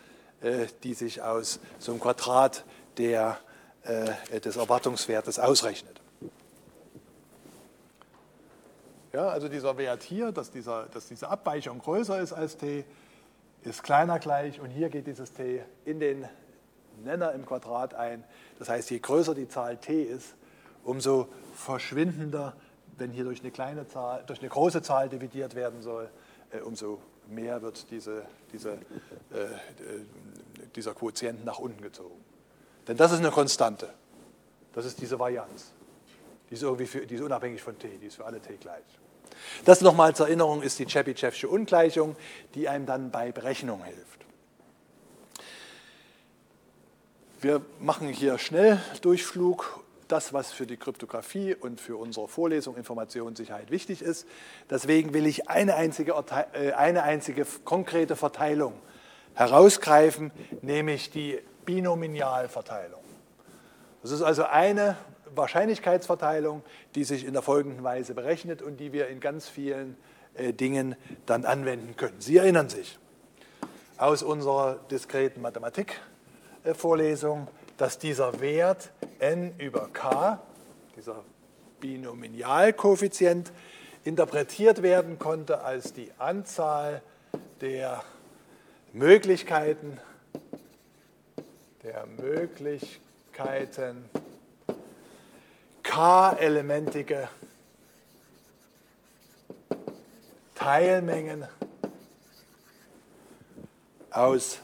äh, 0.40 0.66
die 0.82 0.94
sich 0.94 1.22
aus 1.22 1.60
so 1.78 1.92
einem 1.92 2.00
Quadrat 2.00 2.64
der, 2.96 3.38
äh, 3.82 4.40
des 4.40 4.56
Erwartungswertes 4.56 5.38
ausrechnet. 5.38 6.00
Ja, 9.12 9.28
also 9.28 9.48
dieser 9.48 9.76
Wert 9.76 10.02
hier, 10.02 10.30
dass, 10.30 10.50
dieser, 10.50 10.86
dass 10.86 11.08
diese 11.08 11.28
Abweichung 11.28 11.80
größer 11.80 12.20
ist 12.20 12.32
als 12.32 12.56
t, 12.56 12.84
ist 13.64 13.82
kleiner 13.82 14.18
gleich 14.18 14.60
und 14.60 14.70
hier 14.70 14.88
geht 14.88 15.06
dieses 15.06 15.32
t 15.32 15.62
in 15.84 15.98
den 15.98 16.28
Nenner 17.04 17.32
im 17.32 17.44
Quadrat 17.44 17.94
ein. 17.94 18.24
Das 18.58 18.68
heißt, 18.68 18.90
je 18.90 19.00
größer 19.00 19.34
die 19.34 19.48
Zahl 19.48 19.76
t 19.78 20.02
ist, 20.02 20.34
umso 20.84 21.28
verschwindender, 21.54 22.54
wenn 22.96 23.10
hier 23.10 23.24
durch 23.24 23.40
eine 23.40 23.50
kleine 23.50 23.86
Zahl, 23.88 24.24
durch 24.26 24.40
eine 24.40 24.48
große 24.48 24.82
Zahl 24.82 25.08
dividiert 25.08 25.54
werden 25.54 25.82
soll, 25.82 26.10
äh, 26.50 26.60
umso 26.60 27.00
mehr 27.28 27.62
wird 27.62 27.90
diese, 27.90 28.24
diese, 28.52 28.72
äh, 28.72 29.46
dieser 30.74 30.94
Quotient 30.94 31.44
nach 31.44 31.58
unten 31.58 31.82
gezogen. 31.82 32.24
Denn 32.88 32.96
das 32.96 33.12
ist 33.12 33.18
eine 33.18 33.30
Konstante. 33.30 33.88
Das 34.72 34.84
ist 34.84 35.00
diese 35.00 35.18
Varianz. 35.18 35.72
Die 36.48 36.54
ist, 36.54 36.62
irgendwie 36.62 36.86
für, 36.86 37.06
die 37.06 37.14
ist 37.14 37.20
unabhängig 37.20 37.62
von 37.62 37.78
t, 37.78 37.88
die 37.98 38.06
ist 38.06 38.16
für 38.16 38.24
alle 38.24 38.40
t 38.40 38.56
gleich. 38.56 38.84
Das 39.64 39.80
nochmal 39.80 40.14
zur 40.14 40.26
Erinnerung 40.26 40.62
ist 40.62 40.78
die 40.78 40.86
Chebyshev 40.86 41.46
Ungleichung, 41.46 42.16
die 42.54 42.68
einem 42.68 42.86
dann 42.86 43.10
bei 43.10 43.32
Berechnung 43.32 43.84
hilft. 43.84 44.20
Wir 47.40 47.62
machen 47.78 48.08
hier 48.08 48.36
Schnelldurchflug 48.36 49.82
das, 50.10 50.32
was 50.32 50.52
für 50.52 50.66
die 50.66 50.76
Kryptographie 50.76 51.54
und 51.54 51.80
für 51.80 51.96
unsere 51.96 52.28
Vorlesung 52.28 52.76
Informationssicherheit 52.76 53.70
wichtig 53.70 54.02
ist. 54.02 54.26
Deswegen 54.68 55.14
will 55.14 55.26
ich 55.26 55.48
eine 55.48 55.74
einzige, 55.74 56.14
äh, 56.52 56.72
eine 56.72 57.02
einzige 57.02 57.46
konkrete 57.64 58.16
Verteilung 58.16 58.74
herausgreifen, 59.34 60.32
nämlich 60.62 61.10
die 61.10 61.38
Binomialverteilung. 61.64 63.00
Das 64.02 64.10
ist 64.10 64.22
also 64.22 64.44
eine 64.44 64.96
Wahrscheinlichkeitsverteilung, 65.34 66.62
die 66.94 67.04
sich 67.04 67.24
in 67.24 67.32
der 67.32 67.42
folgenden 67.42 67.84
Weise 67.84 68.14
berechnet 68.14 68.62
und 68.62 68.78
die 68.78 68.92
wir 68.92 69.08
in 69.08 69.20
ganz 69.20 69.48
vielen 69.48 69.96
äh, 70.34 70.52
Dingen 70.52 70.96
dann 71.26 71.44
anwenden 71.44 71.96
können. 71.96 72.20
Sie 72.20 72.36
erinnern 72.36 72.68
sich 72.68 72.98
aus 73.96 74.22
unserer 74.22 74.78
diskreten 74.90 75.42
Mathematik-Vorlesung, 75.42 77.48
dass 77.80 77.98
dieser 77.98 78.40
Wert 78.40 78.90
n 79.20 79.54
über 79.56 79.88
k, 79.90 80.38
dieser 80.96 81.24
Binomialkoeffizient, 81.80 83.50
interpretiert 84.04 84.82
werden 84.82 85.18
konnte 85.18 85.62
als 85.62 85.94
die 85.94 86.12
Anzahl 86.18 87.00
der 87.62 88.04
Möglichkeiten, 88.92 89.98
der 91.82 92.04
Möglichkeiten 92.04 94.04
k-elementige 95.82 97.30
Teilmengen 100.54 101.48
aus 104.10 104.58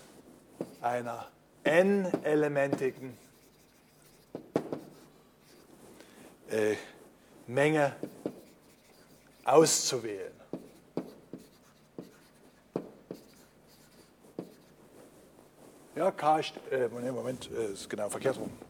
einer 0.82 1.28
n-elementigen 1.66 3.18
äh, 6.48 6.76
Menge 7.46 7.94
auszuwählen. 9.44 10.32
Ja, 15.96 16.10
K, 16.10 16.40
äh, 16.70 16.88
Moment, 16.88 17.50
äh, 17.50 17.72
ist 17.72 17.88
genau 17.88 18.08
verkehrt 18.08 18.38
rum. 18.38 18.65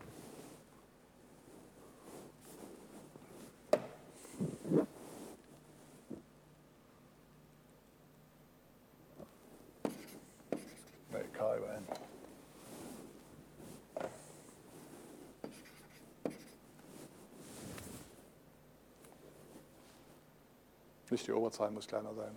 Nicht 21.11 21.27
die 21.27 21.33
Oberzahl 21.33 21.71
muss 21.71 21.87
kleiner 21.87 22.13
sein 22.15 22.37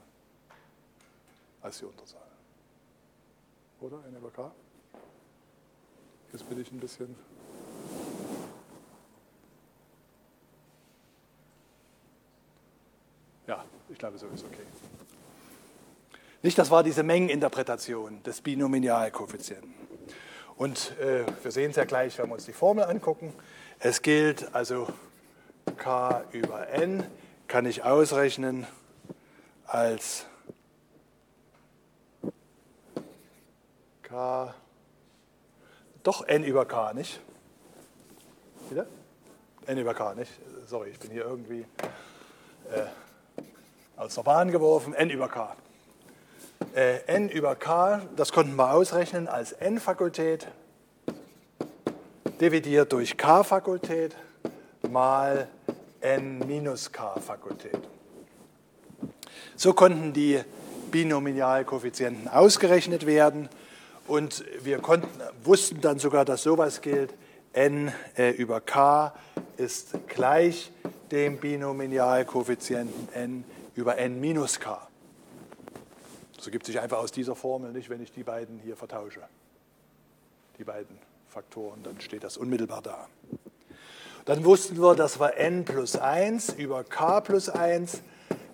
als 1.62 1.79
die 1.79 1.86
Unterzahl. 1.86 2.21
Oder? 3.82 3.97
N 4.08 4.15
über 4.15 4.32
K? 4.32 4.51
Jetzt 6.32 6.47
bin 6.47 6.62
ich 6.62 6.71
ein 6.71 6.79
bisschen. 6.79 7.15
Ja, 13.47 13.65
ich 13.89 13.97
glaube, 13.97 14.17
so 14.17 14.27
ist 14.27 14.45
okay. 14.45 14.65
Nicht, 16.43 16.58
das 16.58 16.69
war 16.69 16.84
diese 16.84 17.03
Mengeninterpretation 17.03 18.21
des 18.23 18.41
Binomialkoeffizienten. 18.41 19.73
Und 20.55 20.97
äh, 20.99 21.25
wir 21.41 21.51
sehen 21.51 21.71
es 21.71 21.77
ja 21.77 21.86
gleich, 21.86 22.17
wenn 22.19 22.27
wir 22.27 22.36
uns 22.36 22.45
die 22.45 22.53
Formel 22.53 22.84
angucken. 22.84 23.34
Es 23.79 24.01
gilt 24.01 24.53
also 24.53 24.88
k 25.77 26.23
über 26.32 26.67
n 26.69 27.03
kann 27.49 27.65
ich 27.65 27.83
ausrechnen 27.83 28.67
als 29.65 30.27
k, 34.03 34.53
doch 36.03 36.27
n 36.27 36.43
über 36.43 36.65
k, 36.65 36.93
nicht? 36.93 37.19
Wieder? 38.69 38.85
n 39.65 39.77
über 39.79 39.95
k, 39.95 40.13
nicht? 40.13 40.31
Sorry, 40.67 40.91
ich 40.91 40.99
bin 40.99 41.09
hier 41.09 41.23
irgendwie 41.23 41.65
äh, 42.71 42.85
aus 43.97 44.13
der 44.13 44.21
Bahn 44.21 44.51
geworfen. 44.51 44.93
n 44.93 45.09
über 45.09 45.27
k. 45.27 45.55
Äh, 46.75 46.99
n 47.07 47.29
über 47.29 47.55
k, 47.55 48.01
das 48.15 48.31
konnten 48.31 48.55
wir 48.55 48.73
ausrechnen 48.73 49.27
als 49.27 49.53
n-Fakultät 49.53 50.47
dividiert 52.39 52.93
durch 52.93 53.17
k-Fakultät 53.17 54.15
mal 54.88 55.49
n 56.01 56.39
minus 56.39 56.91
k 56.91 57.19
Fakultät. 57.19 57.79
So 59.55 59.73
konnten 59.73 60.13
die 60.13 60.41
Binomialkoeffizienten 60.91 62.27
ausgerechnet 62.27 63.05
werden 63.05 63.49
und 64.07 64.43
wir 64.63 64.79
konnten, 64.79 65.09
wussten 65.43 65.81
dann 65.81 65.99
sogar, 65.99 66.25
dass 66.25 66.43
sowas 66.43 66.81
gilt. 66.81 67.13
n 67.53 67.91
äh, 68.15 68.31
über 68.31 68.62
k 68.62 69.13
ist 69.57 69.93
gleich 70.07 70.71
dem 71.12 71.38
Binomialkoeffizienten 71.38 73.09
n 73.13 73.43
über 73.75 73.97
n 73.97 74.19
minus 74.19 74.59
k. 74.59 74.88
Das 76.35 76.45
ergibt 76.45 76.65
sich 76.65 76.79
einfach 76.79 76.99
aus 76.99 77.12
dieser 77.12 77.35
Formel 77.35 77.71
nicht, 77.71 77.89
wenn 77.89 78.01
ich 78.01 78.12
die 78.12 78.23
beiden 78.23 78.59
hier 78.59 78.77
vertausche. 78.77 79.21
Die 80.57 80.63
beiden 80.63 80.97
Faktoren, 81.27 81.83
dann 81.83 81.99
steht 81.99 82.23
das 82.23 82.38
unmittelbar 82.38 82.81
da. 82.81 83.07
Dann 84.25 84.45
wussten 84.45 84.82
wir, 84.82 84.95
dass 84.95 85.19
wir 85.19 85.38
n 85.38 85.65
plus 85.65 85.95
1 85.95 86.53
über 86.53 86.84
k 86.84 87.21
plus 87.21 87.49
1 87.49 88.01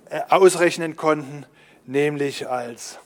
äh, 0.09 0.21
ausrechnen 0.29 0.95
konnten, 0.95 1.45
nämlich 1.85 2.47
als, 2.47 2.99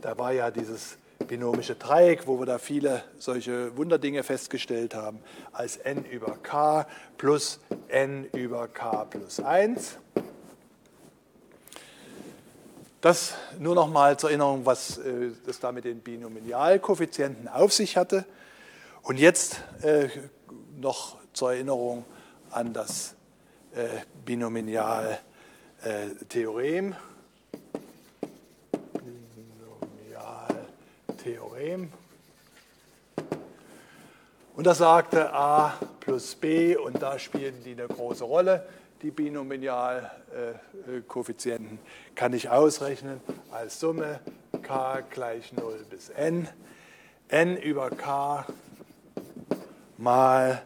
da 0.00 0.18
war 0.18 0.32
ja 0.32 0.50
dieses 0.50 0.96
binomische 1.28 1.76
Dreieck, 1.76 2.26
wo 2.26 2.38
wir 2.38 2.46
da 2.46 2.58
viele 2.58 3.04
solche 3.18 3.76
Wunderdinge 3.76 4.22
festgestellt 4.22 4.94
haben, 4.94 5.20
als 5.52 5.76
n 5.76 6.04
über 6.04 6.36
k 6.42 6.86
plus 7.18 7.60
n 7.88 8.24
über 8.32 8.68
k 8.68 9.04
plus 9.04 9.40
1. 9.40 9.98
Das 13.00 13.34
nur 13.58 13.74
noch 13.74 13.88
mal 13.88 14.18
zur 14.18 14.30
Erinnerung, 14.30 14.66
was 14.66 14.98
äh, 14.98 15.30
das 15.46 15.58
da 15.60 15.72
mit 15.72 15.84
den 15.84 16.00
Binomialkoeffizienten 16.00 17.48
auf 17.48 17.72
sich 17.72 17.96
hatte. 17.96 18.26
Und 19.02 19.18
jetzt 19.18 19.62
äh, 19.82 20.08
noch 20.78 21.19
zur 21.32 21.52
Erinnerung 21.52 22.04
an 22.50 22.72
das 22.72 23.14
äh, 23.74 23.88
Binomialtheorem. 24.24 26.94
Binomialtheorem. 31.14 31.92
Und 34.54 34.66
da 34.66 34.74
sagte 34.74 35.32
A 35.32 35.74
plus 36.00 36.34
B, 36.34 36.76
und 36.76 37.00
da 37.00 37.16
spielen 37.18 37.62
die 37.64 37.72
eine 37.72 37.86
große 37.86 38.24
Rolle, 38.24 38.66
die 39.02 39.10
Binomialkoeffizienten, 39.10 41.78
kann 42.14 42.34
ich 42.34 42.50
ausrechnen 42.50 43.20
als 43.50 43.80
Summe 43.80 44.20
k 44.62 45.00
gleich 45.10 45.52
0 45.52 45.86
bis 45.88 46.10
n. 46.10 46.48
n 47.28 47.56
über 47.56 47.88
k 47.90 48.46
mal 49.96 50.62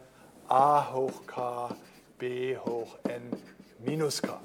a 0.47 0.93
hoch 0.93 1.25
k 1.27 1.75
b 2.17 2.57
hoch 2.57 2.97
n 3.03 3.21
minus 3.79 4.21
k. 4.21 4.39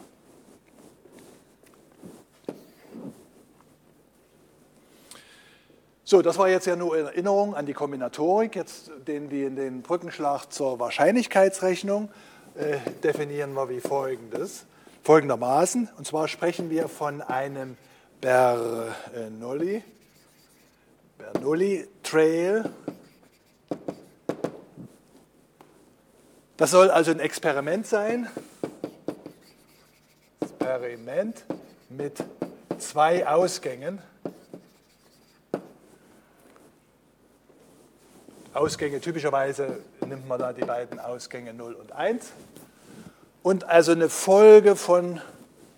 So, 6.10 6.22
das 6.22 6.38
war 6.38 6.48
jetzt 6.48 6.66
ja 6.66 6.74
nur 6.74 6.98
in 6.98 7.06
Erinnerung 7.06 7.54
an 7.54 7.66
die 7.66 7.72
Kombinatorik. 7.72 8.56
Jetzt 8.56 8.90
den, 9.06 9.28
den, 9.28 9.54
den 9.54 9.82
Brückenschlag 9.82 10.46
zur 10.52 10.80
Wahrscheinlichkeitsrechnung 10.80 12.10
äh, 12.56 12.78
definieren 13.04 13.54
wir 13.54 13.68
wie 13.68 13.78
folgendes, 13.78 14.64
folgendermaßen. 15.04 15.88
Und 15.96 16.06
zwar 16.08 16.26
sprechen 16.26 16.68
wir 16.68 16.88
von 16.88 17.22
einem 17.22 17.76
Bernoulli, 18.20 19.84
Bernoulli 21.16 21.86
Trail. 22.02 22.68
Das 26.60 26.72
soll 26.72 26.90
also 26.90 27.10
ein 27.10 27.20
Experiment 27.20 27.86
sein. 27.86 28.28
Experiment 30.42 31.42
mit 31.88 32.22
zwei 32.76 33.26
Ausgängen. 33.26 34.02
Ausgänge, 38.52 39.00
typischerweise 39.00 39.80
nimmt 40.06 40.28
man 40.28 40.38
da 40.38 40.52
die 40.52 40.66
beiden 40.66 41.00
Ausgänge 41.00 41.54
0 41.54 41.72
und 41.72 41.92
1. 41.92 42.26
Und 43.42 43.64
also 43.64 43.92
eine 43.92 44.10
Folge 44.10 44.76
von 44.76 45.18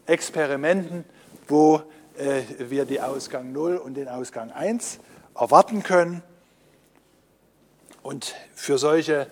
Experimenten, 0.07 1.05
wo 1.47 1.80
äh, 2.18 2.43
wir 2.59 2.87
die 2.87 3.01
Ausgang 3.01 3.53
0 3.53 3.76
und 3.76 3.95
den 3.95 4.09
Ausgang 4.09 4.51
1 4.51 4.99
erwarten 5.37 5.85
können. 5.85 6.24
Und 8.03 8.35
für 8.57 8.78
solche 8.78 9.28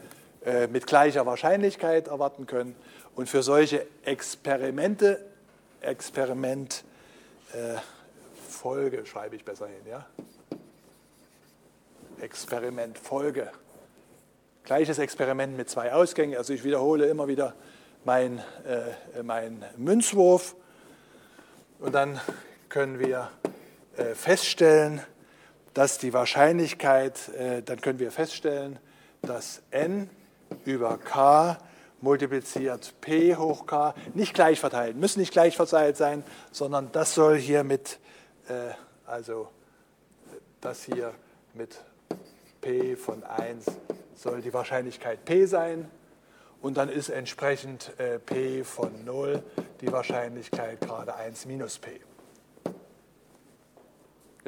mit 0.72 0.86
gleicher 0.86 1.26
Wahrscheinlichkeit 1.26 2.09
erwarten 2.09 2.47
können. 2.47 2.74
Und 3.14 3.28
für 3.28 3.43
solche 3.43 3.86
Experimente, 4.05 5.24
Experiment 5.82 6.84
äh, 7.53 7.76
schreibe 9.05 9.36
ich 9.36 9.45
besser 9.45 9.66
hin, 9.66 9.86
ja? 9.88 10.07
Experiment 12.20 12.99
Folge. 12.99 13.51
Gleiches 14.64 14.99
Experiment 14.99 15.57
mit 15.57 15.70
zwei 15.70 15.93
Ausgängen. 15.93 16.36
Also 16.36 16.53
ich 16.53 16.64
wiederhole 16.64 17.07
immer 17.07 17.28
wieder 17.28 17.55
meinen 18.05 18.38
äh, 18.38 19.22
mein 19.22 19.64
Münzwurf. 19.76 20.55
Und 21.78 21.95
dann 21.95 22.20
können 22.68 22.99
wir 22.99 23.30
äh, 23.97 24.14
feststellen, 24.14 25.01
dass 25.74 25.99
die 25.99 26.12
Wahrscheinlichkeit, 26.12 27.28
äh, 27.30 27.62
dann 27.62 27.80
können 27.80 27.99
wir 27.99 28.11
feststellen, 28.11 28.78
dass 29.22 29.62
n 29.70 30.11
über 30.64 30.98
k 30.98 31.59
multipliziert 32.01 32.94
p 33.01 33.36
hoch 33.36 33.66
k 33.66 33.94
nicht 34.14 34.34
gleich 34.34 34.61
verteilt, 34.61 34.96
müssen 34.96 35.20
nicht 35.20 35.32
gleich 35.32 35.57
verteilt 35.57 35.96
sein, 35.96 36.24
sondern 36.51 36.90
das 36.92 37.14
soll 37.14 37.36
hier 37.36 37.64
mit, 37.64 37.98
äh, 38.48 38.72
also 39.07 39.48
das 40.61 40.84
hier 40.84 41.12
mit 41.55 41.78
p 42.61 42.96
von 42.96 43.22
1 43.24 43.66
soll 44.14 44.42
die 44.42 44.53
Wahrscheinlichkeit 44.53 45.24
p 45.24 45.46
sein 45.46 45.90
und 46.61 46.76
dann 46.76 46.88
ist 46.88 47.09
entsprechend 47.09 47.98
äh, 47.98 48.18
p 48.18 48.64
von 48.64 49.05
0 49.05 49.42
die 49.80 49.90
Wahrscheinlichkeit 49.92 50.80
gerade 50.80 51.14
1 51.14 51.46
minus 51.46 51.78
p. 51.78 52.01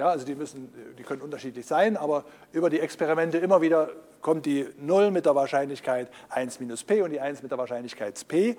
Ja, 0.03 0.09
also 0.09 0.27
die, 0.27 0.35
müssen, 0.35 0.69
die 0.99 1.05
können 1.05 1.23
unterschiedlich 1.23 1.65
sein, 1.65 1.97
aber 1.97 2.25
über 2.51 2.71
die 2.71 2.81
Experimente 2.81 3.39
immer 3.39 3.61
wieder 3.61 3.89
kommt 4.21 4.47
die 4.47 4.67
0 4.81 5.13
mit 5.13 5.27
der 5.27 5.37
Wahrscheinlichkeit 5.37 6.09
1 6.29 6.59
minus 6.59 6.83
p 6.83 7.03
und 7.03 7.11
die 7.11 7.21
1 7.21 7.41
mit 7.43 7.53
der 7.53 7.59
Wahrscheinlichkeit 7.59 8.21
p. 8.27 8.57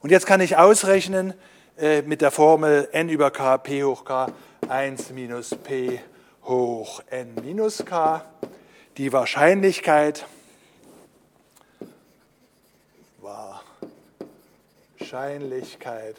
Und 0.00 0.08
jetzt 0.08 0.24
kann 0.24 0.40
ich 0.40 0.56
ausrechnen 0.56 1.34
äh, 1.76 2.00
mit 2.00 2.22
der 2.22 2.30
Formel 2.30 2.88
n 2.92 3.10
über 3.10 3.30
k, 3.30 3.58
p 3.58 3.84
hoch 3.84 4.06
k, 4.06 4.28
1 4.66 5.10
minus 5.10 5.54
p 5.62 6.00
hoch 6.44 7.02
n 7.10 7.34
minus 7.44 7.84
k 7.84 8.24
die 8.96 9.12
Wahrscheinlichkeit 9.12 10.24
Wahrscheinlichkeit 14.98 16.16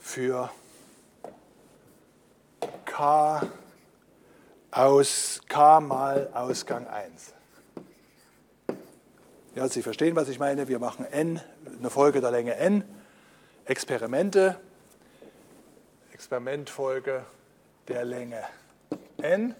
für 0.00 0.50
k 2.96 3.42
aus 4.70 5.42
k 5.46 5.80
mal 5.80 6.30
Ausgang 6.32 6.86
1. 6.86 7.34
Ja, 9.54 9.68
Sie 9.68 9.82
verstehen, 9.82 10.16
was 10.16 10.30
ich 10.30 10.38
meine. 10.38 10.66
Wir 10.68 10.78
machen 10.78 11.04
n, 11.04 11.40
eine 11.78 11.90
Folge 11.90 12.22
der 12.22 12.30
Länge 12.30 12.54
n, 12.56 12.84
Experimente, 13.66 14.58
Experimentfolge 16.12 17.24
der 17.86 18.04
Länge 18.06 18.42
n 19.20 19.54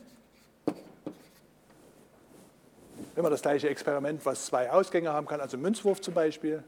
Immer 3.16 3.30
das 3.30 3.42
gleiche 3.42 3.68
Experiment, 3.68 4.24
was 4.24 4.46
zwei 4.46 4.70
Ausgänge 4.70 5.12
haben 5.12 5.26
kann, 5.26 5.40
also 5.40 5.58
Münzwurf 5.58 6.00
zum 6.00 6.14
Beispiel. 6.14 6.64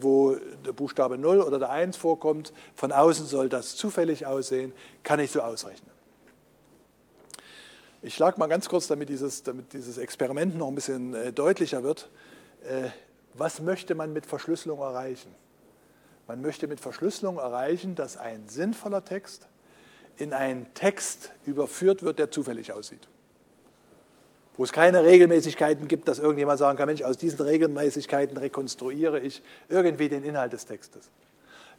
wo 0.00 0.36
der 0.64 0.72
Buchstabe 0.72 1.16
0 1.16 1.42
oder 1.42 1.58
der 1.60 1.70
1 1.70 1.96
vorkommt. 1.96 2.52
Von 2.74 2.90
außen 2.90 3.26
soll 3.26 3.48
das 3.48 3.76
zufällig 3.76 4.26
aussehen, 4.26 4.72
kann 5.04 5.20
ich 5.20 5.30
so 5.30 5.42
ausrechnen. 5.42 5.95
Ich 8.06 8.14
schlage 8.14 8.38
mal 8.38 8.46
ganz 8.46 8.68
kurz, 8.68 8.86
damit 8.86 9.08
dieses, 9.08 9.42
damit 9.42 9.72
dieses 9.72 9.98
Experiment 9.98 10.56
noch 10.56 10.68
ein 10.68 10.76
bisschen 10.76 11.12
äh, 11.12 11.32
deutlicher 11.32 11.82
wird. 11.82 12.08
Äh, 12.62 12.90
was 13.34 13.60
möchte 13.60 13.96
man 13.96 14.12
mit 14.12 14.26
Verschlüsselung 14.26 14.78
erreichen? 14.78 15.34
Man 16.28 16.40
möchte 16.40 16.68
mit 16.68 16.78
Verschlüsselung 16.78 17.38
erreichen, 17.38 17.96
dass 17.96 18.16
ein 18.16 18.46
sinnvoller 18.46 19.04
Text 19.04 19.48
in 20.18 20.32
einen 20.32 20.72
Text 20.74 21.32
überführt 21.46 22.04
wird, 22.04 22.20
der 22.20 22.30
zufällig 22.30 22.72
aussieht. 22.72 23.08
Wo 24.56 24.62
es 24.62 24.70
keine 24.70 25.02
Regelmäßigkeiten 25.02 25.88
gibt, 25.88 26.06
dass 26.06 26.20
irgendjemand 26.20 26.60
sagen 26.60 26.78
kann, 26.78 26.86
Mensch, 26.86 27.02
aus 27.02 27.18
diesen 27.18 27.40
Regelmäßigkeiten 27.40 28.36
rekonstruiere 28.36 29.18
ich 29.18 29.42
irgendwie 29.68 30.08
den 30.08 30.22
Inhalt 30.22 30.52
des 30.52 30.64
Textes. 30.64 31.10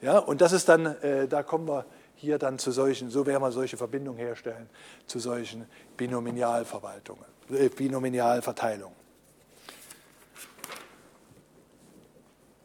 Ja, 0.01 0.17
und 0.19 0.41
das 0.41 0.51
ist 0.51 0.67
dann, 0.67 0.87
äh, 1.01 1.29
da 1.29 1.41
kommen 1.41 1.69
wir 1.69 1.85
hier 2.17 2.37
dann 2.39 2.59
zu 2.59 2.71
solchen, 2.71 3.09
so 3.09 3.25
werden 3.25 3.41
wir 3.41 3.51
solche 3.51 3.77
Verbindungen 3.77 4.19
herstellen, 4.19 4.69
zu 5.05 5.19
solchen 5.19 5.65
Binomialverwaltungen, 5.95 7.25
äh, 7.51 7.69
Binomialverteilungen. 7.69 8.95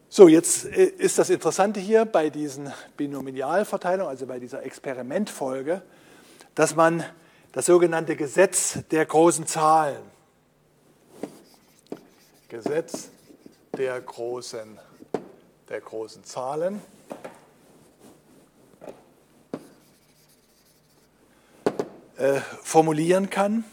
So, 0.09 0.27
jetzt 0.27 0.65
äh, 0.65 0.85
ist 0.85 1.17
das 1.17 1.29
Interessante 1.29 1.79
hier 1.79 2.05
bei 2.05 2.29
diesen 2.29 2.71
Binomialverteilungen, 2.97 4.09
also 4.09 4.25
bei 4.25 4.39
dieser 4.39 4.63
Experimentfolge, 4.63 5.81
dass 6.55 6.75
man 6.75 7.03
das 7.51 7.67
sogenannte 7.67 8.15
Gesetz 8.15 8.79
der 8.89 9.05
großen 9.05 9.45
Zahlen, 9.45 10.03
Gesetz 12.49 13.09
der 13.77 13.99
großen, 14.01 14.79
der 15.69 15.81
großen 15.81 16.23
Zahlen, 16.23 16.81
Äh, 22.23 22.39
formulieren 22.63 23.29
kann. 23.29 23.65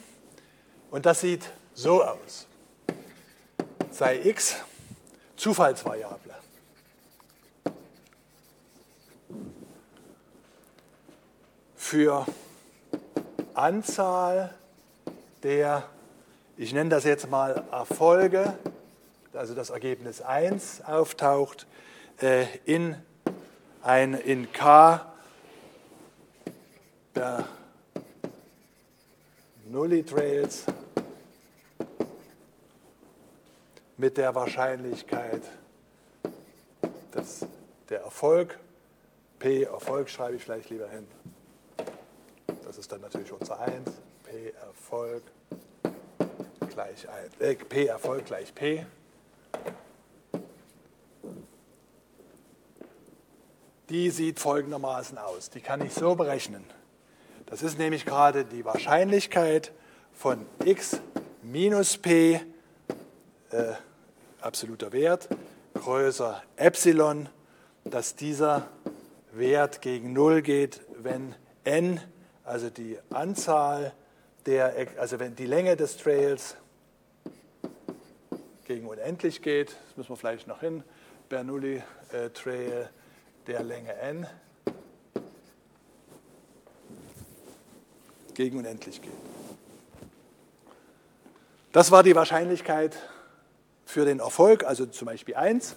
Und 0.90 1.06
das 1.06 1.20
sieht 1.20 1.48
so 1.72 2.02
aus. 2.02 2.48
Sei 3.92 4.18
x 4.24 4.56
Zufallsvariable. 5.36 6.34
Für 11.76 12.26
Anzahl 13.54 14.52
der 15.44 15.84
ich 16.56 16.72
nenne 16.72 16.90
das 16.90 17.04
jetzt 17.04 17.30
mal 17.30 17.62
Erfolge, 17.70 18.58
also 19.32 19.54
das 19.54 19.70
Ergebnis 19.70 20.22
1 20.22 20.82
auftaucht, 20.86 21.68
äh, 22.20 22.46
in, 22.64 22.96
ein, 23.84 24.14
in 24.14 24.52
K 24.52 25.06
Bernoulli 27.14 27.59
Trails 29.72 30.64
mit 33.96 34.16
der 34.16 34.34
Wahrscheinlichkeit, 34.34 35.42
dass 37.12 37.46
der 37.88 38.00
Erfolg, 38.00 38.58
P 39.38 39.62
Erfolg 39.62 40.08
schreibe 40.08 40.36
ich 40.36 40.42
vielleicht 40.42 40.70
lieber 40.70 40.88
hin, 40.88 41.06
das 42.64 42.78
ist 42.78 42.90
dann 42.90 43.00
natürlich 43.00 43.32
unser 43.32 43.60
1, 43.60 43.90
P 44.24 44.50
Erfolg 44.50 45.22
gleich 46.72 47.08
1, 47.08 47.40
äh, 47.40 47.54
P 47.54 47.86
Erfolg 47.86 48.24
gleich 48.26 48.54
P. 48.54 48.86
Die 53.88 54.10
sieht 54.10 54.38
folgendermaßen 54.38 55.18
aus. 55.18 55.50
Die 55.50 55.60
kann 55.60 55.84
ich 55.84 55.92
so 55.92 56.14
berechnen. 56.14 56.64
Das 57.50 57.62
ist 57.62 57.80
nämlich 57.80 58.06
gerade 58.06 58.44
die 58.44 58.64
Wahrscheinlichkeit 58.64 59.72
von 60.12 60.46
x 60.64 61.00
minus 61.42 61.98
p, 61.98 62.40
äh, 63.50 63.72
absoluter 64.40 64.92
Wert, 64.92 65.28
größer 65.74 66.40
Epsilon, 66.54 67.28
dass 67.82 68.14
dieser 68.14 68.68
Wert 69.32 69.82
gegen 69.82 70.12
0 70.12 70.42
geht, 70.42 70.80
wenn 70.96 71.34
n, 71.64 72.00
also 72.44 72.70
die 72.70 72.96
Anzahl 73.12 73.94
der, 74.46 74.86
also 74.98 75.18
wenn 75.18 75.34
die 75.34 75.46
Länge 75.46 75.74
des 75.74 75.96
Trails 75.96 76.56
gegen 78.64 78.86
unendlich 78.86 79.42
geht, 79.42 79.70
das 79.88 79.96
müssen 79.96 80.10
wir 80.10 80.16
vielleicht 80.16 80.46
noch 80.46 80.60
hin, 80.60 80.84
Bernoulli 81.28 81.82
äh, 82.12 82.30
der 83.48 83.62
Länge 83.64 83.92
n 83.94 84.28
gegen 88.40 88.56
unendlich 88.56 89.02
geht. 89.02 89.12
Das 91.72 91.90
war 91.90 92.02
die 92.02 92.14
Wahrscheinlichkeit 92.14 92.96
für 93.84 94.06
den 94.06 94.20
Erfolg, 94.20 94.64
also 94.64 94.86
zum 94.86 95.04
Beispiel 95.04 95.34
1. 95.34 95.76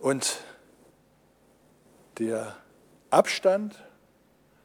Und 0.00 0.40
der 2.18 2.56
Abstand, 3.08 3.80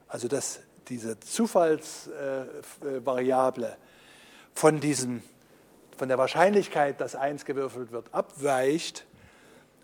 also 0.07 0.27
dass 0.27 0.61
diese 0.87 1.19
Zufallsvariable 1.19 3.77
von, 4.55 4.81
von 5.95 6.07
der 6.07 6.17
Wahrscheinlichkeit, 6.17 6.99
dass 7.01 7.13
1 7.13 7.45
gewürfelt 7.45 7.91
wird, 7.91 8.11
abweicht, 8.15 9.05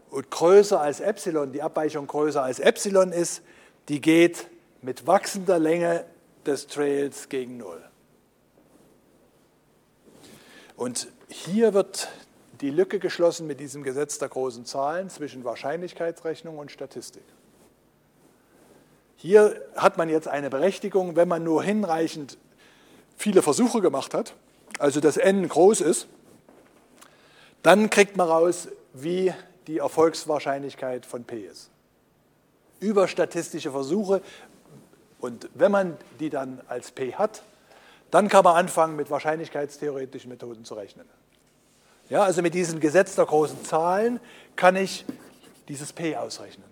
und 0.09 0.31
größer 0.31 0.79
als 0.79 0.99
Epsilon, 0.99 1.51
die 1.51 1.61
Abweichung 1.61 2.07
größer 2.07 2.41
als 2.41 2.59
Epsilon 2.59 3.11
ist, 3.11 3.41
die 3.89 4.01
geht 4.01 4.47
mit 4.81 5.07
wachsender 5.07 5.59
Länge 5.59 6.05
des 6.45 6.67
Trails 6.67 7.29
gegen 7.29 7.57
Null. 7.57 7.81
Und 10.77 11.07
hier 11.27 11.73
wird 11.73 12.09
die 12.61 12.69
Lücke 12.69 12.99
geschlossen 12.99 13.47
mit 13.47 13.59
diesem 13.59 13.83
Gesetz 13.83 14.17
der 14.17 14.29
großen 14.29 14.65
Zahlen 14.65 15.09
zwischen 15.09 15.43
Wahrscheinlichkeitsrechnung 15.43 16.57
und 16.57 16.71
Statistik. 16.71 17.23
Hier 19.17 19.61
hat 19.75 19.97
man 19.97 20.09
jetzt 20.09 20.27
eine 20.27 20.49
Berechtigung, 20.49 21.15
wenn 21.15 21.27
man 21.27 21.43
nur 21.43 21.63
hinreichend 21.63 22.37
viele 23.17 23.41
Versuche 23.41 23.81
gemacht 23.81 24.13
hat, 24.13 24.35
also 24.79 24.99
das 24.99 25.17
n 25.17 25.47
groß 25.47 25.81
ist, 25.81 26.07
dann 27.63 27.89
kriegt 27.89 28.17
man 28.17 28.27
raus, 28.27 28.67
wie 28.93 29.33
die 29.67 29.79
Erfolgswahrscheinlichkeit 29.79 31.05
von 31.05 31.23
P 31.23 31.45
ist. 31.45 31.69
Über 32.79 33.07
statistische 33.07 33.71
Versuche. 33.71 34.21
Und 35.19 35.49
wenn 35.53 35.71
man 35.71 35.97
die 36.19 36.29
dann 36.29 36.61
als 36.67 36.91
P 36.91 37.13
hat, 37.13 37.43
dann 38.11 38.27
kann 38.27 38.43
man 38.43 38.55
anfangen, 38.55 38.95
mit 38.95 39.09
wahrscheinlichkeitstheoretischen 39.09 40.29
Methoden 40.29 40.65
zu 40.65 40.75
rechnen. 40.75 41.07
Ja, 42.09 42.23
also 42.23 42.41
mit 42.41 42.53
diesem 42.53 42.79
Gesetz 42.79 43.15
der 43.15 43.25
großen 43.25 43.63
Zahlen 43.63 44.19
kann 44.55 44.75
ich 44.75 45.05
dieses 45.67 45.91
P 45.91 46.15
ausrechnen. 46.15 46.67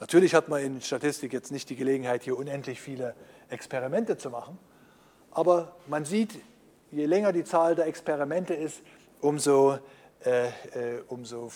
Natürlich 0.00 0.34
hat 0.34 0.48
man 0.48 0.62
in 0.62 0.80
Statistik 0.80 1.32
jetzt 1.32 1.52
nicht 1.52 1.68
die 1.68 1.76
Gelegenheit, 1.76 2.22
hier 2.22 2.38
unendlich 2.38 2.80
viele 2.80 3.14
Experimente 3.50 4.16
zu 4.16 4.30
machen, 4.30 4.58
aber 5.32 5.76
man 5.86 6.04
sieht, 6.04 6.40
je 6.90 7.04
länger 7.04 7.32
die 7.32 7.44
Zahl 7.44 7.74
der 7.74 7.86
Experimente 7.86 8.54
ist, 8.54 8.80
umso 9.20 9.78
äh, 10.24 10.48
äh, 10.48 11.02
umso, 11.08 11.50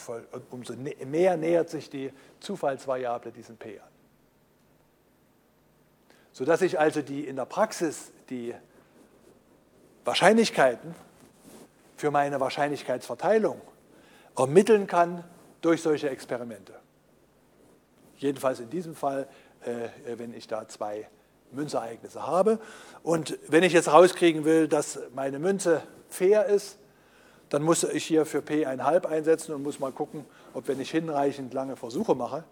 umso 0.51 0.75
mehr 0.75 1.37
nähert 1.37 1.69
sich 1.69 1.91
die 1.91 2.13
Zufallsvariable 2.41 3.33
diesem 3.33 3.57
P 3.57 3.81
an. 3.81 3.89
Sodass 6.33 6.63
ich 6.63 6.79
also 6.79 7.03
die, 7.03 7.27
in 7.27 7.37
der 7.37 7.45
Praxis 7.45 8.13
die 8.31 8.55
Wahrscheinlichkeiten 10.05 10.95
für 11.97 12.11
meine 12.11 12.41
Wahrscheinlichkeitsverteilung 12.41 13.61
ermitteln 14.37 14.87
kann 14.87 15.25
durch 15.61 15.83
solche 15.83 16.11
Experimente. 16.11 16.75
Jedenfalls 18.17 18.61
in 18.61 18.71
diesem 18.71 18.95
Fall, 18.95 19.29
äh, 19.65 20.17
wenn 20.17 20.33
ich 20.35 20.47
da 20.47 20.67
zwei 20.69 21.09
Münzereignisse 21.53 22.27
habe. 22.27 22.59
Und 23.03 23.39
wenn 23.49 23.63
ich 23.63 23.73
jetzt 23.73 23.93
rauskriegen 23.93 24.45
will, 24.45 24.69
dass 24.69 24.99
meine 25.15 25.39
Münze 25.39 25.83
fair 26.09 26.47
ist, 26.47 26.79
dann 27.53 27.63
muss 27.63 27.85
ich 27.85 28.07
hier 28.07 28.25
für 28.25 28.41
P 28.41 28.65
ein 28.65 28.83
halb 28.83 29.05
einsetzen 29.05 29.55
und 29.55 29.63
muss 29.63 29.79
mal 29.79 29.93
gucken, 29.93 30.25
ob 30.55 30.69
wenn 30.69 30.81
ich 30.81 30.91
hinreichend 30.91 31.53
lange 31.53 31.77
Versuche 31.77 32.15
mache, 32.15 32.45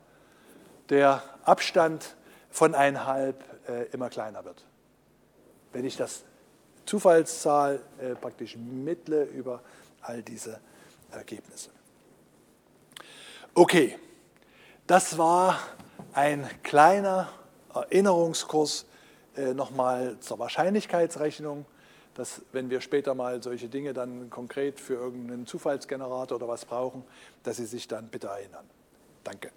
der 0.91 1.23
Abstand 1.43 2.17
von 2.51 2.75
ein 2.75 3.07
halb 3.07 3.43
äh, 3.67 3.85
immer 3.93 4.11
kleiner 4.11 4.45
wird. 4.45 4.67
Wenn 5.73 5.87
ich 5.87 5.97
das 5.97 6.25
Zufallszahl 6.85 7.81
äh, 7.99 8.15
praktisch 8.15 8.57
mittle 8.57 9.25
über 9.25 9.63
all 10.03 10.23
diese 10.23 10.61
Ergebnisse. 11.11 11.71
Okay, 13.55 13.99
das 14.87 15.17
war 15.17 15.59
ein 16.13 16.47
kleiner 16.63 17.31
Erinnerungskurs 17.73 18.85
äh, 19.35 19.55
nochmal 19.55 20.19
zur 20.21 20.39
Wahrscheinlichkeitsrechnung 20.39 21.65
dass 22.15 22.43
wenn 22.53 22.71
wir 22.71 22.81
später 22.81 23.15
mal 23.15 23.43
solche 23.43 23.69
Dinge 23.69 23.93
dann 23.93 24.31
konkret 24.31 24.81
für 24.81 24.95
irgendeinen 24.95 25.47
Zufallsgenerator 25.47 26.37
oder 26.37 26.49
was 26.49 26.65
brauchen, 26.65 27.05
dass 27.43 27.57
Sie 27.57 27.67
sich 27.67 27.89
dann 27.89 28.09
bitte 28.09 28.29
erinnern. 28.29 28.65
Danke. 29.25 29.51